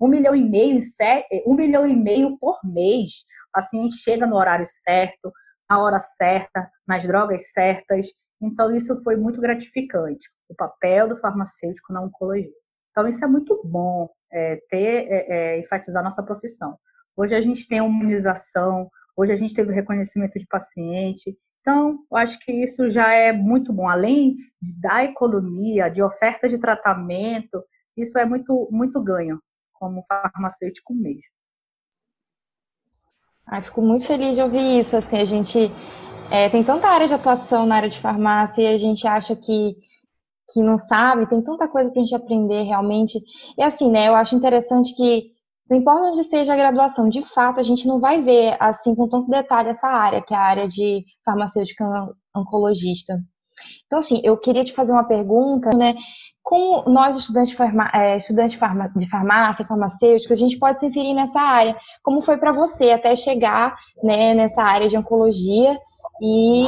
um 0.00 0.08
milhão 0.08 0.34
e 0.34 0.42
meio, 0.42 0.80
um 1.46 1.54
milhão 1.54 1.86
e 1.86 1.94
meio 1.94 2.36
por 2.38 2.58
mês. 2.64 3.10
O 3.48 3.52
paciente 3.52 3.96
chega 3.96 4.26
no 4.26 4.36
horário 4.36 4.66
certo, 4.66 5.32
na 5.68 5.80
hora 5.80 5.98
certa, 5.98 6.68
nas 6.86 7.06
drogas 7.06 7.52
certas. 7.52 8.08
Então, 8.40 8.74
isso 8.74 9.02
foi 9.02 9.16
muito 9.16 9.40
gratificante. 9.40 10.28
O 10.48 10.54
papel 10.54 11.08
do 11.08 11.18
farmacêutico 11.18 11.92
na 11.92 12.02
oncologia. 12.02 12.50
Então, 12.90 13.08
isso 13.08 13.24
é 13.24 13.28
muito 13.28 13.60
bom. 13.64 14.08
é, 14.32 14.56
ter, 14.68 15.06
é, 15.08 15.26
é, 15.28 15.60
enfatizar 15.60 16.02
nossa 16.02 16.22
profissão. 16.22 16.76
Hoje 17.16 17.34
a 17.34 17.40
gente 17.40 17.68
tem 17.68 17.80
humanização, 17.80 18.88
hoje 19.16 19.32
a 19.32 19.36
gente 19.36 19.54
teve 19.54 19.72
reconhecimento 19.72 20.38
de 20.38 20.46
paciente, 20.46 21.36
então, 21.64 21.98
eu 22.12 22.18
acho 22.18 22.38
que 22.40 22.52
isso 22.52 22.90
já 22.90 23.10
é 23.14 23.32
muito 23.32 23.72
bom. 23.72 23.88
Além 23.88 24.36
de, 24.60 24.78
da 24.78 25.02
economia, 25.02 25.88
de 25.88 26.02
oferta 26.02 26.46
de 26.46 26.58
tratamento, 26.58 27.64
isso 27.96 28.18
é 28.18 28.26
muito, 28.26 28.68
muito 28.70 29.02
ganho 29.02 29.40
como 29.84 30.04
farmacêutico 30.08 30.94
mesmo. 30.94 31.22
Ai, 33.46 33.62
fico 33.62 33.82
muito 33.82 34.06
feliz 34.06 34.34
de 34.34 34.42
ouvir 34.42 34.80
isso. 34.80 34.96
Assim, 34.96 35.18
a 35.18 35.24
gente 35.24 35.70
é, 36.30 36.48
tem 36.48 36.64
tanta 36.64 36.88
área 36.88 37.06
de 37.06 37.12
atuação 37.12 37.66
na 37.66 37.76
área 37.76 37.88
de 37.88 37.98
farmácia 37.98 38.62
e 38.62 38.74
a 38.74 38.76
gente 38.78 39.06
acha 39.06 39.36
que, 39.36 39.76
que 40.50 40.62
não 40.62 40.78
sabe, 40.78 41.28
tem 41.28 41.42
tanta 41.42 41.68
coisa 41.68 41.90
para 41.90 42.00
a 42.00 42.04
gente 42.04 42.16
aprender 42.16 42.62
realmente. 42.62 43.18
E 43.58 43.62
assim, 43.62 43.90
né, 43.90 44.08
eu 44.08 44.14
acho 44.14 44.34
interessante 44.34 44.94
que, 44.96 45.34
não 45.68 45.76
importa 45.76 46.12
onde 46.12 46.24
seja 46.24 46.54
a 46.54 46.56
graduação, 46.56 47.10
de 47.10 47.22
fato, 47.22 47.60
a 47.60 47.62
gente 47.62 47.86
não 47.86 48.00
vai 48.00 48.20
ver 48.20 48.56
assim 48.58 48.94
com 48.94 49.06
tanto 49.06 49.28
detalhe 49.28 49.68
essa 49.68 49.88
área, 49.88 50.22
que 50.22 50.32
é 50.32 50.36
a 50.36 50.40
área 50.40 50.66
de 50.66 51.04
farmacêutica 51.24 51.84
oncologista. 52.34 53.18
Então, 53.86 53.98
assim, 53.98 54.20
eu 54.24 54.36
queria 54.38 54.64
te 54.64 54.72
fazer 54.72 54.92
uma 54.92 55.06
pergunta, 55.06 55.70
né? 55.76 55.94
Como 56.44 56.84
nós, 56.90 57.16
estudantes, 57.16 57.54
farma, 57.54 57.90
é, 57.94 58.16
estudantes 58.16 58.58
de 58.96 59.08
farmácia, 59.08 59.64
farmacêuticos, 59.64 60.30
a 60.30 60.40
gente 60.40 60.58
pode 60.58 60.78
se 60.78 60.86
inserir 60.86 61.14
nessa 61.14 61.40
área? 61.40 61.74
Como 62.02 62.20
foi 62.20 62.36
para 62.36 62.52
você 62.52 62.90
até 62.90 63.16
chegar 63.16 63.74
né, 64.02 64.34
nessa 64.34 64.62
área 64.62 64.86
de 64.86 64.96
oncologia 64.96 65.76
e 66.22 66.66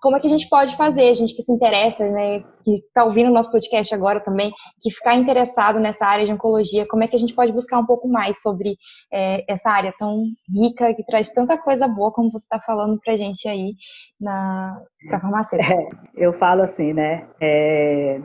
como 0.00 0.16
é 0.16 0.20
que 0.20 0.26
a 0.26 0.30
gente 0.30 0.48
pode 0.48 0.74
fazer, 0.76 1.08
a 1.08 1.14
gente 1.14 1.34
que 1.36 1.42
se 1.42 1.52
interessa, 1.52 2.08
né, 2.10 2.40
que 2.64 2.76
está 2.76 3.04
ouvindo 3.04 3.30
o 3.30 3.32
nosso 3.32 3.52
podcast 3.52 3.94
agora 3.94 4.18
também, 4.18 4.50
que 4.80 4.90
ficar 4.90 5.14
interessado 5.14 5.78
nessa 5.78 6.06
área 6.06 6.24
de 6.24 6.32
oncologia, 6.32 6.88
como 6.88 7.04
é 7.04 7.08
que 7.08 7.14
a 7.14 7.18
gente 7.18 7.34
pode 7.34 7.52
buscar 7.52 7.78
um 7.78 7.86
pouco 7.86 8.08
mais 8.08 8.40
sobre 8.40 8.76
é, 9.12 9.44
essa 9.46 9.70
área 9.70 9.92
tão 9.98 10.24
rica, 10.52 10.94
que 10.94 11.04
traz 11.04 11.30
tanta 11.30 11.58
coisa 11.58 11.86
boa, 11.86 12.10
como 12.10 12.32
você 12.32 12.44
está 12.44 12.58
falando 12.60 12.98
para 12.98 13.12
a 13.12 13.16
gente 13.16 13.46
aí 13.46 13.74
na 14.18 14.80
farmacêutica? 15.10 15.74
É, 15.74 15.88
eu 16.16 16.32
falo 16.32 16.62
assim, 16.62 16.94
né, 16.94 17.28
é, 17.40 18.20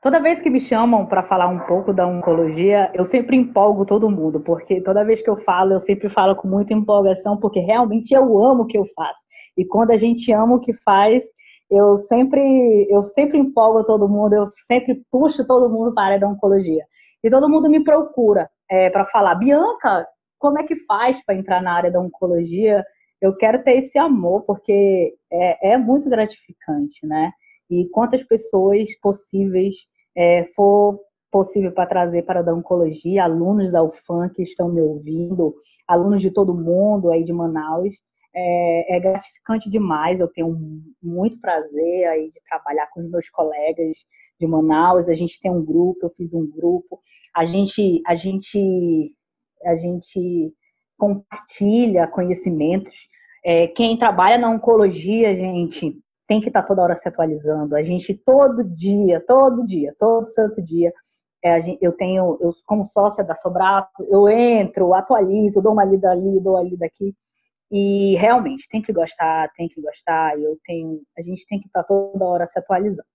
Toda 0.00 0.20
vez 0.20 0.40
que 0.40 0.50
me 0.50 0.60
chamam 0.60 1.06
para 1.06 1.22
falar 1.22 1.48
um 1.48 1.60
pouco 1.60 1.92
da 1.92 2.06
oncologia, 2.06 2.90
eu 2.94 3.04
sempre 3.04 3.36
empolgo 3.36 3.84
todo 3.84 4.10
mundo, 4.10 4.38
porque 4.40 4.80
toda 4.80 5.04
vez 5.04 5.20
que 5.20 5.28
eu 5.28 5.36
falo, 5.36 5.72
eu 5.72 5.80
sempre 5.80 6.08
falo 6.08 6.36
com 6.36 6.46
muita 6.46 6.72
empolgação, 6.72 7.36
porque 7.36 7.58
realmente 7.58 8.14
eu 8.14 8.38
amo 8.38 8.62
o 8.62 8.66
que 8.66 8.78
eu 8.78 8.84
faço. 8.84 9.20
E 9.56 9.64
quando 9.64 9.90
a 9.90 9.96
gente 9.96 10.30
ama 10.32 10.56
o 10.56 10.60
que 10.60 10.72
faz, 10.72 11.24
eu 11.70 11.96
sempre, 11.96 12.86
eu 12.88 13.04
sempre 13.08 13.38
empolgo 13.38 13.84
todo 13.84 14.08
mundo, 14.08 14.34
eu 14.34 14.52
sempre 14.66 15.02
puxo 15.10 15.46
todo 15.46 15.72
mundo 15.72 15.92
para 15.92 16.02
a 16.02 16.06
área 16.06 16.20
da 16.20 16.28
oncologia. 16.28 16.84
E 17.22 17.30
todo 17.30 17.48
mundo 17.48 17.68
me 17.68 17.82
procura 17.82 18.48
é, 18.70 18.90
para 18.90 19.04
falar, 19.06 19.34
Bianca, 19.34 20.06
como 20.38 20.58
é 20.58 20.62
que 20.62 20.76
faz 20.76 21.24
para 21.24 21.34
entrar 21.34 21.62
na 21.62 21.72
área 21.72 21.90
da 21.90 21.98
oncologia? 21.98 22.84
Eu 23.20 23.34
quero 23.36 23.62
ter 23.64 23.78
esse 23.78 23.98
amor, 23.98 24.42
porque 24.42 25.14
é, 25.32 25.72
é 25.72 25.78
muito 25.78 26.08
gratificante, 26.08 27.06
né? 27.06 27.32
E 27.70 27.88
quantas 27.88 28.22
pessoas 28.22 28.88
possíveis 29.00 29.74
é, 30.16 30.44
for 30.44 31.00
possível 31.34 31.72
para 31.72 31.86
trazer 31.86 32.22
para 32.22 32.48
a 32.48 32.54
oncologia, 32.54 33.24
alunos 33.24 33.72
da 33.72 33.82
UFAM 33.82 34.28
que 34.28 34.42
estão 34.42 34.68
me 34.68 34.80
ouvindo, 34.80 35.52
alunos 35.88 36.20
de 36.20 36.30
todo 36.30 36.54
mundo 36.54 37.10
aí 37.10 37.24
de 37.24 37.32
Manaus. 37.32 37.96
É, 38.36 38.96
é, 38.96 39.00
gratificante 39.00 39.70
demais, 39.70 40.18
eu 40.18 40.26
tenho 40.28 40.56
muito 41.00 41.40
prazer 41.40 42.08
aí 42.08 42.28
de 42.28 42.40
trabalhar 42.48 42.88
com 42.92 43.00
os 43.00 43.08
meus 43.08 43.28
colegas 43.28 43.96
de 44.40 44.46
Manaus, 44.46 45.08
a 45.08 45.14
gente 45.14 45.40
tem 45.40 45.50
um 45.50 45.64
grupo, 45.64 46.00
eu 46.02 46.10
fiz 46.10 46.34
um 46.34 46.44
grupo, 46.44 47.00
a 47.34 47.44
gente, 47.44 48.02
a 48.04 48.14
gente, 48.16 49.14
a 49.64 49.76
gente 49.76 50.52
compartilha 50.98 52.08
conhecimentos. 52.08 53.08
É, 53.44 53.68
quem 53.68 53.96
trabalha 53.96 54.38
na 54.38 54.50
oncologia, 54.50 55.34
gente, 55.34 55.96
tem 56.26 56.40
que 56.40 56.48
estar 56.48 56.62
tá 56.62 56.66
toda 56.66 56.82
hora 56.82 56.96
se 56.96 57.08
atualizando. 57.08 57.76
A 57.76 57.82
gente 57.82 58.14
todo 58.14 58.64
dia, 58.64 59.22
todo 59.26 59.64
dia, 59.64 59.94
todo 59.98 60.24
santo 60.26 60.62
dia, 60.62 60.92
é, 61.42 61.60
gente, 61.60 61.78
eu 61.82 61.92
tenho, 61.92 62.38
eu 62.40 62.50
como 62.64 62.84
sócia 62.86 63.22
da 63.22 63.36
Sobrato, 63.36 64.02
eu 64.08 64.28
entro, 64.28 64.94
atualizo, 64.94 65.60
dou 65.60 65.72
uma 65.72 65.84
lida 65.84 66.10
ali, 66.10 66.40
dou 66.40 66.54
uma 66.54 66.62
lida 66.62 66.86
aqui. 66.86 67.14
E 67.70 68.16
realmente 68.16 68.68
tem 68.68 68.80
que 68.80 68.92
gostar, 68.92 69.50
tem 69.56 69.68
que 69.68 69.80
gostar. 69.80 70.38
Eu 70.38 70.58
tenho, 70.64 71.02
a 71.18 71.22
gente 71.22 71.44
tem 71.46 71.60
que 71.60 71.66
estar 71.66 71.82
tá 71.82 71.88
toda 71.88 72.24
hora 72.24 72.46
se 72.46 72.58
atualizando. 72.58 73.08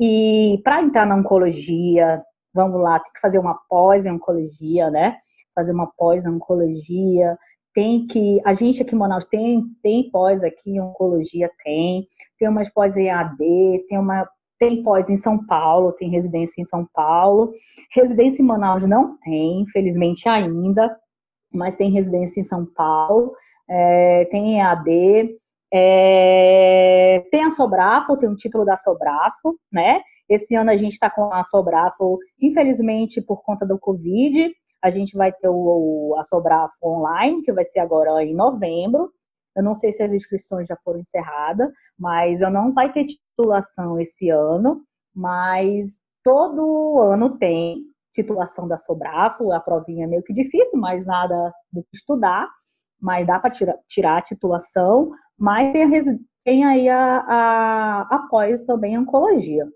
E 0.00 0.60
para 0.64 0.82
entrar 0.82 1.06
na 1.06 1.16
oncologia, 1.16 2.22
vamos 2.54 2.80
lá, 2.80 2.98
tem 3.00 3.12
que 3.12 3.20
fazer 3.20 3.38
uma 3.38 3.58
pós 3.68 4.06
em 4.06 4.12
oncologia, 4.12 4.90
né? 4.90 5.16
Fazer 5.54 5.72
uma 5.72 5.90
pós 5.96 6.24
em 6.24 6.30
oncologia, 6.30 7.36
tem 7.74 8.06
que 8.06 8.40
a 8.44 8.52
gente 8.52 8.82
aqui 8.82 8.94
em 8.94 8.98
Manaus 8.98 9.24
tem 9.24 9.62
tem 9.82 10.10
pós 10.10 10.42
aqui 10.42 10.70
em 10.70 10.80
oncologia 10.80 11.50
tem. 11.64 12.06
Tem 12.38 12.48
umas 12.48 12.68
pós 12.68 12.96
em 12.96 13.10
AD 13.10 13.36
tem 13.88 13.98
uma 13.98 14.28
tem 14.58 14.82
pós 14.82 15.08
em 15.08 15.16
São 15.16 15.44
Paulo 15.46 15.92
tem 15.92 16.10
residência 16.10 16.60
em 16.60 16.64
São 16.64 16.86
Paulo. 16.92 17.52
Residência 17.92 18.42
em 18.42 18.46
Manaus 18.46 18.86
não 18.86 19.18
tem 19.18 19.60
infelizmente 19.60 20.28
ainda 20.28 20.96
mas 21.52 21.74
tem 21.74 21.90
residência 21.90 22.40
em 22.40 22.44
São 22.44 22.66
Paulo 22.66 23.32
é, 23.68 24.24
tem 24.26 24.60
AD 24.60 25.36
é, 25.72 27.24
tem 27.30 27.44
a 27.44 27.50
Sobrafo 27.50 28.16
tem 28.16 28.28
um 28.28 28.34
título 28.34 28.64
da 28.64 28.76
Sobrafo 28.76 29.58
né? 29.72 30.00
Esse 30.28 30.54
ano 30.54 30.70
a 30.70 30.76
gente 30.76 30.92
está 30.92 31.08
com 31.08 31.32
a 31.32 31.42
Sobrafo 31.42 32.18
infelizmente 32.40 33.20
por 33.20 33.42
conta 33.42 33.66
do 33.66 33.78
Covid 33.78 34.52
a 34.82 34.90
gente 34.90 35.16
vai 35.16 35.32
ter 35.32 35.48
o, 35.48 36.14
a 36.18 36.22
Sobrafo 36.22 36.76
online, 36.82 37.42
que 37.42 37.52
vai 37.52 37.64
ser 37.64 37.80
agora 37.80 38.22
em 38.22 38.34
novembro. 38.34 39.12
Eu 39.56 39.62
não 39.62 39.74
sei 39.74 39.92
se 39.92 40.02
as 40.02 40.12
inscrições 40.12 40.68
já 40.68 40.76
foram 40.84 41.00
encerradas, 41.00 41.70
mas 41.98 42.40
eu 42.40 42.50
não 42.50 42.72
vai 42.72 42.92
ter 42.92 43.06
titulação 43.06 43.98
esse 43.98 44.28
ano, 44.28 44.82
mas 45.14 45.98
todo 46.22 47.00
ano 47.00 47.36
tem 47.38 47.82
titulação 48.12 48.66
da 48.66 48.78
Sobrafo, 48.78 49.52
a 49.52 49.60
provinha 49.60 50.04
é 50.04 50.08
meio 50.08 50.22
que 50.22 50.32
difícil, 50.32 50.78
mas 50.78 51.06
nada 51.06 51.52
do 51.72 51.82
que 51.82 51.96
estudar, 51.96 52.48
mas 53.00 53.26
dá 53.26 53.38
para 53.38 53.50
tirar, 53.50 53.76
tirar 53.88 54.18
a 54.18 54.22
titulação, 54.22 55.10
mas 55.36 55.72
tem, 55.72 55.84
a, 55.84 55.88
tem 56.44 56.64
aí 56.64 56.88
a, 56.88 58.00
a, 58.02 58.26
pós 58.30 58.62
também 58.62 58.94
em 58.94 58.98
oncologia 58.98 59.66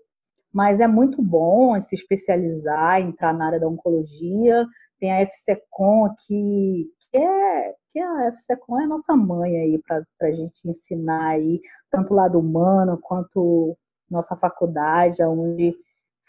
mas 0.53 0.79
é 0.79 0.87
muito 0.87 1.21
bom 1.21 1.79
se 1.79 1.95
especializar, 1.95 3.01
entrar 3.01 3.33
na 3.33 3.47
área 3.47 3.59
da 3.59 3.67
oncologia. 3.67 4.65
Tem 4.99 5.11
a 5.11 5.25
FCCOM 5.25 6.05
aqui, 6.05 6.85
que 7.11 7.17
é 7.17 7.73
que 7.89 7.99
a 7.99 8.31
FCCOM 8.31 8.79
é 8.79 8.83
a 8.83 8.87
nossa 8.87 9.15
mãe 9.15 9.55
aí 9.57 9.81
para 9.81 10.03
a 10.21 10.31
gente 10.31 10.69
ensinar 10.69 11.29
aí, 11.29 11.59
tanto 11.89 12.13
o 12.13 12.15
lado 12.15 12.39
humano 12.39 12.99
quanto 13.01 13.75
nossa 14.09 14.35
faculdade, 14.35 15.23
onde 15.23 15.75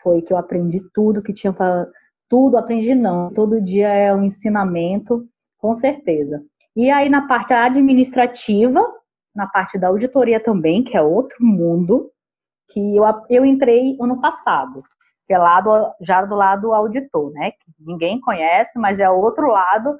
foi 0.02 0.22
que 0.22 0.32
eu 0.32 0.38
aprendi 0.38 0.80
tudo 0.92 1.22
que 1.22 1.32
tinha 1.32 1.52
para 1.52 1.86
tudo 2.28 2.56
aprendi 2.56 2.94
não, 2.94 3.30
todo 3.32 3.60
dia 3.60 3.88
é 3.88 4.12
um 4.14 4.24
ensinamento, 4.24 5.28
com 5.58 5.74
certeza. 5.74 6.42
E 6.74 6.90
aí 6.90 7.08
na 7.08 7.28
parte 7.28 7.52
administrativa, 7.52 8.82
na 9.34 9.46
parte 9.46 9.78
da 9.78 9.88
auditoria 9.88 10.40
também, 10.40 10.82
que 10.82 10.96
é 10.96 11.02
outro 11.02 11.36
mundo, 11.44 12.10
que 12.68 12.96
eu, 12.96 13.04
eu 13.30 13.44
entrei 13.44 13.96
ano 14.00 14.20
passado, 14.20 14.82
que 15.26 15.34
é 15.34 15.38
lado, 15.38 15.92
já 16.00 16.24
do 16.24 16.34
lado 16.34 16.72
auditor, 16.72 17.32
né? 17.32 17.52
Que 17.52 17.72
ninguém 17.80 18.20
conhece, 18.20 18.78
mas 18.78 19.00
é 19.00 19.10
outro 19.10 19.48
lado 19.48 19.96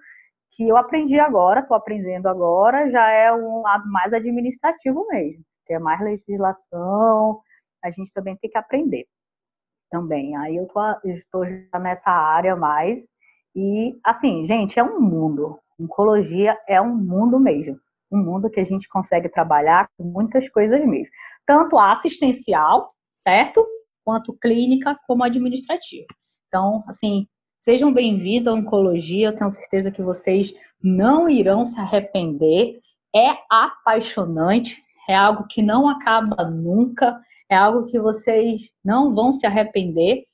que 0.52 0.68
eu 0.68 0.76
aprendi 0.76 1.18
agora, 1.18 1.60
estou 1.60 1.76
aprendendo 1.76 2.28
agora, 2.28 2.90
já 2.90 3.10
é 3.10 3.32
um 3.32 3.62
lado 3.62 3.90
mais 3.90 4.12
administrativo 4.12 5.06
mesmo, 5.08 5.42
que 5.66 5.74
é 5.74 5.78
mais 5.78 6.00
legislação, 6.00 7.40
a 7.82 7.90
gente 7.90 8.12
também 8.12 8.36
tem 8.36 8.50
que 8.50 8.58
aprender 8.58 9.06
também. 9.90 10.36
Aí 10.36 10.56
eu 10.56 10.68
estou 11.04 11.46
já 11.46 11.78
nessa 11.78 12.10
área 12.10 12.56
mais, 12.56 13.08
e 13.54 13.98
assim, 14.04 14.44
gente, 14.44 14.78
é 14.78 14.84
um 14.84 15.00
mundo. 15.00 15.58
Oncologia 15.78 16.56
é 16.68 16.80
um 16.80 16.94
mundo 16.94 17.38
mesmo 17.40 17.78
um 18.10 18.18
mundo 18.18 18.50
que 18.50 18.60
a 18.60 18.64
gente 18.64 18.88
consegue 18.88 19.28
trabalhar 19.28 19.88
com 19.96 20.04
muitas 20.04 20.48
coisas 20.48 20.84
mesmo. 20.86 21.10
Tanto 21.46 21.78
assistencial, 21.78 22.92
certo? 23.14 23.66
Quanto 24.04 24.32
clínica, 24.34 24.98
como 25.06 25.24
administrativa. 25.24 26.06
Então, 26.48 26.84
assim, 26.86 27.26
sejam 27.60 27.92
bem-vindos 27.92 28.52
à 28.52 28.56
oncologia. 28.56 29.28
Eu 29.28 29.36
tenho 29.36 29.50
certeza 29.50 29.90
que 29.90 30.02
vocês 30.02 30.52
não 30.82 31.28
irão 31.28 31.64
se 31.64 31.80
arrepender. 31.80 32.80
É 33.14 33.36
apaixonante, 33.50 34.82
é 35.08 35.14
algo 35.14 35.46
que 35.48 35.62
não 35.62 35.88
acaba 35.88 36.44
nunca, 36.44 37.20
é 37.50 37.56
algo 37.56 37.86
que 37.86 37.98
vocês 37.98 38.72
não 38.84 39.14
vão 39.14 39.32
se 39.32 39.46
arrepender. 39.46 40.24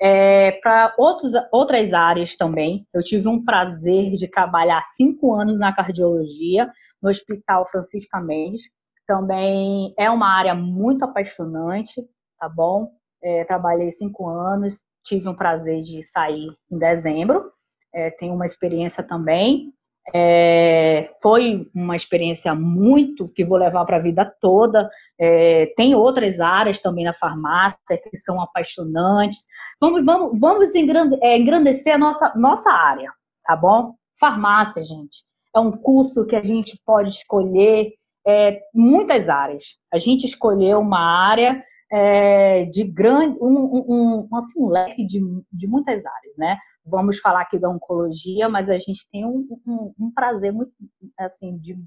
É, 0.00 0.52
para 0.62 0.94
outras 0.98 1.92
áreas 1.94 2.36
também, 2.36 2.86
eu 2.92 3.02
tive 3.02 3.28
um 3.28 3.42
prazer 3.42 4.12
de 4.12 4.28
trabalhar 4.30 4.82
cinco 4.94 5.34
anos 5.34 5.58
na 5.58 5.74
cardiologia, 5.74 6.70
no 7.02 7.08
Hospital 7.08 7.66
Francisca 7.66 8.20
Mendes. 8.20 8.62
Também 9.06 9.94
é 9.98 10.10
uma 10.10 10.28
área 10.28 10.54
muito 10.54 11.04
apaixonante, 11.04 12.02
tá 12.38 12.48
bom? 12.48 12.90
É, 13.22 13.44
trabalhei 13.44 13.90
cinco 13.90 14.28
anos, 14.28 14.82
tive 15.04 15.28
um 15.28 15.34
prazer 15.34 15.80
de 15.80 16.02
sair 16.02 16.48
em 16.70 16.78
dezembro, 16.78 17.50
é, 17.94 18.10
tenho 18.10 18.34
uma 18.34 18.44
experiência 18.44 19.02
também. 19.02 19.72
É, 20.14 21.10
foi 21.20 21.68
uma 21.74 21.96
experiência 21.96 22.54
muito 22.54 23.28
que 23.28 23.44
vou 23.44 23.58
levar 23.58 23.84
para 23.84 23.96
a 23.96 24.02
vida 24.02 24.24
toda. 24.40 24.88
É, 25.18 25.66
tem 25.76 25.94
outras 25.94 26.40
áreas 26.40 26.80
também 26.80 27.04
na 27.04 27.12
farmácia 27.12 27.78
que 27.98 28.16
são 28.16 28.40
apaixonantes. 28.40 29.46
Vamos, 29.80 30.04
vamos, 30.04 30.38
vamos 30.38 30.74
é, 30.74 31.36
engrandecer 31.36 31.94
a 31.94 31.98
nossa, 31.98 32.32
nossa 32.36 32.70
área, 32.70 33.10
tá 33.44 33.56
bom? 33.56 33.94
Farmácia, 34.18 34.82
gente, 34.82 35.24
é 35.54 35.60
um 35.60 35.72
curso 35.72 36.24
que 36.24 36.36
a 36.36 36.42
gente 36.42 36.80
pode 36.84 37.10
escolher 37.10 37.92
é, 38.26 38.60
muitas 38.74 39.28
áreas. 39.28 39.64
A 39.92 39.98
gente 39.98 40.24
escolheu 40.24 40.80
uma 40.80 41.00
área 41.00 41.62
é, 41.90 42.64
de 42.64 42.84
grande, 42.84 43.38
um, 43.40 43.48
um, 43.48 44.28
um, 44.30 44.36
assim, 44.36 44.58
um 44.58 44.68
leque 44.68 45.06
de, 45.06 45.20
de 45.52 45.66
muitas 45.66 46.04
áreas, 46.04 46.36
né? 46.36 46.58
Vamos 46.84 47.18
falar 47.18 47.42
aqui 47.42 47.58
da 47.58 47.68
oncologia, 47.68 48.48
mas 48.48 48.68
a 48.68 48.78
gente 48.78 49.06
tem 49.10 49.24
um, 49.24 49.46
um, 49.66 49.94
um 49.98 50.10
prazer 50.10 50.52
muito, 50.52 50.72
assim, 51.18 51.56
de, 51.58 51.78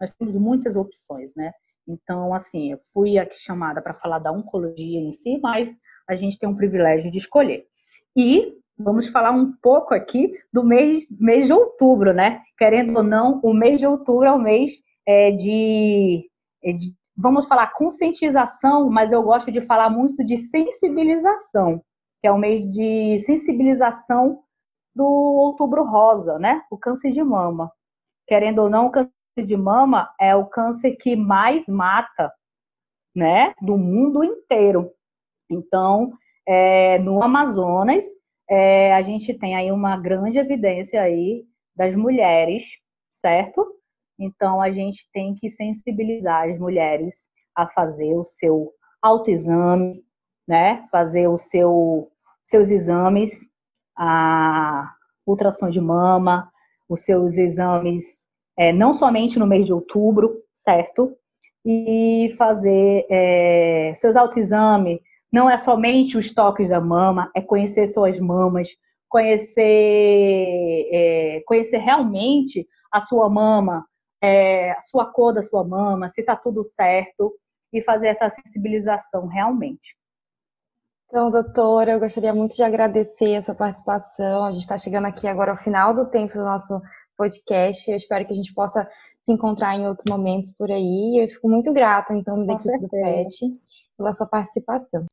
nós 0.00 0.14
temos 0.14 0.34
muitas 0.36 0.76
opções, 0.76 1.32
né? 1.36 1.52
Então, 1.86 2.32
assim, 2.34 2.72
eu 2.72 2.78
fui 2.92 3.18
aqui 3.18 3.36
chamada 3.38 3.80
para 3.80 3.94
falar 3.94 4.18
da 4.18 4.32
oncologia 4.32 5.00
em 5.00 5.12
si, 5.12 5.38
mas 5.38 5.76
a 6.08 6.14
gente 6.14 6.38
tem 6.38 6.48
um 6.48 6.54
privilégio 6.54 7.10
de 7.10 7.18
escolher. 7.18 7.66
E 8.16 8.54
vamos 8.76 9.06
falar 9.06 9.30
um 9.30 9.52
pouco 9.62 9.94
aqui 9.94 10.32
do 10.52 10.64
mês, 10.64 11.04
mês 11.10 11.46
de 11.46 11.52
outubro, 11.52 12.12
né? 12.12 12.40
Querendo 12.58 12.96
ou 12.96 13.02
não, 13.02 13.40
o 13.42 13.52
mês 13.52 13.78
de 13.78 13.86
outubro 13.86 14.26
é 14.26 14.32
o 14.32 14.38
mês 14.38 14.72
é, 15.06 15.30
de, 15.30 16.28
é 16.62 16.72
de 16.72 16.94
vamos 17.16 17.46
falar 17.46 17.72
conscientização, 17.74 18.90
mas 18.90 19.12
eu 19.12 19.22
gosto 19.22 19.50
de 19.50 19.60
falar 19.60 19.88
muito 19.88 20.24
de 20.24 20.36
sensibilização, 20.36 21.80
que 22.20 22.26
é 22.26 22.32
o 22.32 22.38
mês 22.38 22.60
de 22.72 23.18
sensibilização 23.20 24.40
do 24.94 25.04
outubro 25.04 25.84
rosa, 25.84 26.38
né? 26.38 26.62
O 26.70 26.78
câncer 26.78 27.10
de 27.10 27.22
mama. 27.22 27.70
Querendo 28.26 28.60
ou 28.60 28.70
não, 28.70 28.86
o 28.86 28.90
câncer 28.90 29.12
de 29.44 29.56
mama 29.56 30.12
é 30.20 30.34
o 30.34 30.46
câncer 30.46 30.96
que 30.96 31.16
mais 31.16 31.68
mata, 31.68 32.32
né? 33.16 33.52
Do 33.60 33.76
mundo 33.76 34.22
inteiro. 34.22 34.92
Então, 35.50 36.12
é, 36.46 36.98
no 36.98 37.22
Amazonas, 37.22 38.04
é, 38.48 38.94
a 38.94 39.02
gente 39.02 39.34
tem 39.34 39.56
aí 39.56 39.72
uma 39.72 39.96
grande 39.96 40.38
evidência 40.38 41.00
aí 41.02 41.44
das 41.76 41.96
mulheres, 41.96 42.78
certo? 43.12 43.66
Então, 44.18 44.60
a 44.60 44.70
gente 44.70 45.08
tem 45.12 45.34
que 45.34 45.50
sensibilizar 45.50 46.48
as 46.48 46.58
mulheres 46.58 47.28
a 47.56 47.66
fazer 47.66 48.14
o 48.16 48.24
seu 48.24 48.72
autoexame, 49.02 50.02
né? 50.46 50.84
Fazer 50.90 51.28
o 51.28 51.36
seu, 51.36 52.10
seus 52.42 52.70
exames, 52.70 53.46
a 53.96 54.92
ultrassom 55.26 55.68
de 55.68 55.80
mama, 55.80 56.50
os 56.88 57.00
seus 57.00 57.36
exames, 57.36 58.28
é, 58.56 58.72
não 58.72 58.94
somente 58.94 59.38
no 59.38 59.46
mês 59.46 59.66
de 59.66 59.72
outubro, 59.72 60.42
certo? 60.52 61.16
E 61.64 62.28
fazer 62.36 63.06
é, 63.10 63.92
seus 63.96 64.16
autoexames, 64.16 65.00
não 65.32 65.50
é 65.50 65.56
somente 65.56 66.16
os 66.16 66.32
toques 66.32 66.68
da 66.68 66.80
mama, 66.80 67.30
é 67.34 67.40
conhecer 67.40 67.86
suas 67.86 68.20
mamas, 68.20 68.68
conhecer, 69.08 70.88
é, 70.92 71.42
conhecer 71.46 71.78
realmente 71.78 72.66
a 72.92 73.00
sua 73.00 73.28
mama, 73.28 73.84
é, 74.24 74.72
a 74.72 74.80
sua 74.80 75.04
cor 75.06 75.34
da 75.34 75.42
sua 75.42 75.62
mama, 75.62 76.08
se 76.08 76.22
está 76.22 76.34
tudo 76.34 76.64
certo 76.64 77.34
e 77.72 77.82
fazer 77.82 78.08
essa 78.08 78.28
sensibilização 78.30 79.26
realmente. 79.26 79.96
Então, 81.06 81.28
doutora, 81.28 81.92
eu 81.92 82.00
gostaria 82.00 82.34
muito 82.34 82.56
de 82.56 82.62
agradecer 82.62 83.36
a 83.36 83.42
sua 83.42 83.54
participação. 83.54 84.44
A 84.44 84.50
gente 84.50 84.62
está 84.62 84.78
chegando 84.78 85.06
aqui 85.06 85.28
agora 85.28 85.52
ao 85.52 85.56
final 85.56 85.94
do 85.94 86.08
tempo 86.10 86.32
do 86.32 86.42
nosso 86.42 86.80
podcast. 87.16 87.88
Eu 87.90 87.96
espero 87.96 88.26
que 88.26 88.32
a 88.32 88.36
gente 88.36 88.52
possa 88.54 88.88
se 89.22 89.32
encontrar 89.32 89.76
em 89.76 89.86
outros 89.86 90.10
momentos 90.10 90.52
por 90.52 90.70
aí. 90.70 91.22
Eu 91.22 91.28
fico 91.28 91.48
muito 91.48 91.72
grata, 91.72 92.14
então, 92.14 92.44
da 92.44 92.54
equipe 92.54 92.80
do 92.80 92.88
PET 92.88 93.60
pela 93.96 94.12
sua 94.12 94.26
participação. 94.26 95.04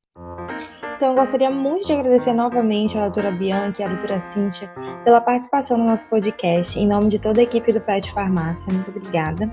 Então, 1.02 1.14
eu 1.14 1.16
gostaria 1.16 1.50
muito 1.50 1.88
de 1.88 1.94
agradecer 1.94 2.32
novamente 2.32 2.96
à 2.96 3.02
doutora 3.02 3.32
Bianca 3.32 3.82
e 3.82 3.84
à 3.84 3.88
doutora 3.88 4.22
Cíntia 4.22 4.72
pela 5.04 5.20
participação 5.20 5.76
no 5.76 5.84
nosso 5.84 6.08
podcast, 6.08 6.78
em 6.78 6.88
nome 6.88 7.08
de 7.08 7.18
toda 7.18 7.40
a 7.40 7.44
equipe 7.44 7.74
do 7.74 7.82
Pet 7.82 8.12
Farmácia. 8.12 8.72
Muito 8.72 8.92
obrigada. 8.92 9.52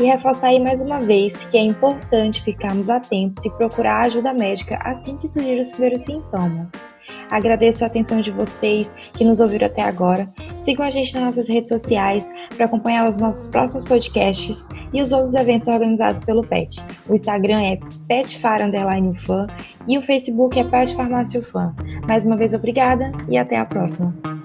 E 0.00 0.04
reforçar 0.04 0.48
aí 0.48 0.58
mais 0.58 0.80
uma 0.80 0.98
vez 0.98 1.44
que 1.44 1.58
é 1.58 1.60
importante 1.60 2.40
ficarmos 2.40 2.88
atentos 2.88 3.44
e 3.44 3.50
procurar 3.50 4.06
ajuda 4.06 4.32
médica 4.32 4.78
assim 4.82 5.18
que 5.18 5.28
surgirem 5.28 5.60
os 5.60 5.70
primeiros 5.72 6.00
sintomas. 6.00 6.72
Agradeço 7.30 7.84
a 7.84 7.86
atenção 7.86 8.20
de 8.20 8.30
vocês 8.30 8.94
que 9.12 9.24
nos 9.24 9.40
ouviram 9.40 9.66
até 9.66 9.82
agora. 9.82 10.28
Sigam 10.58 10.86
a 10.86 10.90
gente 10.90 11.14
nas 11.14 11.24
nossas 11.24 11.48
redes 11.48 11.68
sociais 11.68 12.28
para 12.56 12.66
acompanhar 12.66 13.08
os 13.08 13.18
nossos 13.18 13.46
próximos 13.46 13.84
podcasts 13.84 14.66
e 14.92 15.00
os 15.00 15.12
outros 15.12 15.34
eventos 15.34 15.68
organizados 15.68 16.24
pelo 16.24 16.46
PET. 16.46 16.84
O 17.08 17.14
Instagram 17.14 17.60
é 17.62 17.78
petfar_fan 18.08 19.46
e 19.88 19.98
o 19.98 20.02
Facebook 20.02 20.58
é 20.58 20.64
Pet. 20.64 20.96
Mais 22.06 22.24
uma 22.24 22.36
vez, 22.36 22.54
obrigada 22.54 23.12
e 23.28 23.36
até 23.36 23.56
a 23.56 23.64
próxima. 23.64 24.35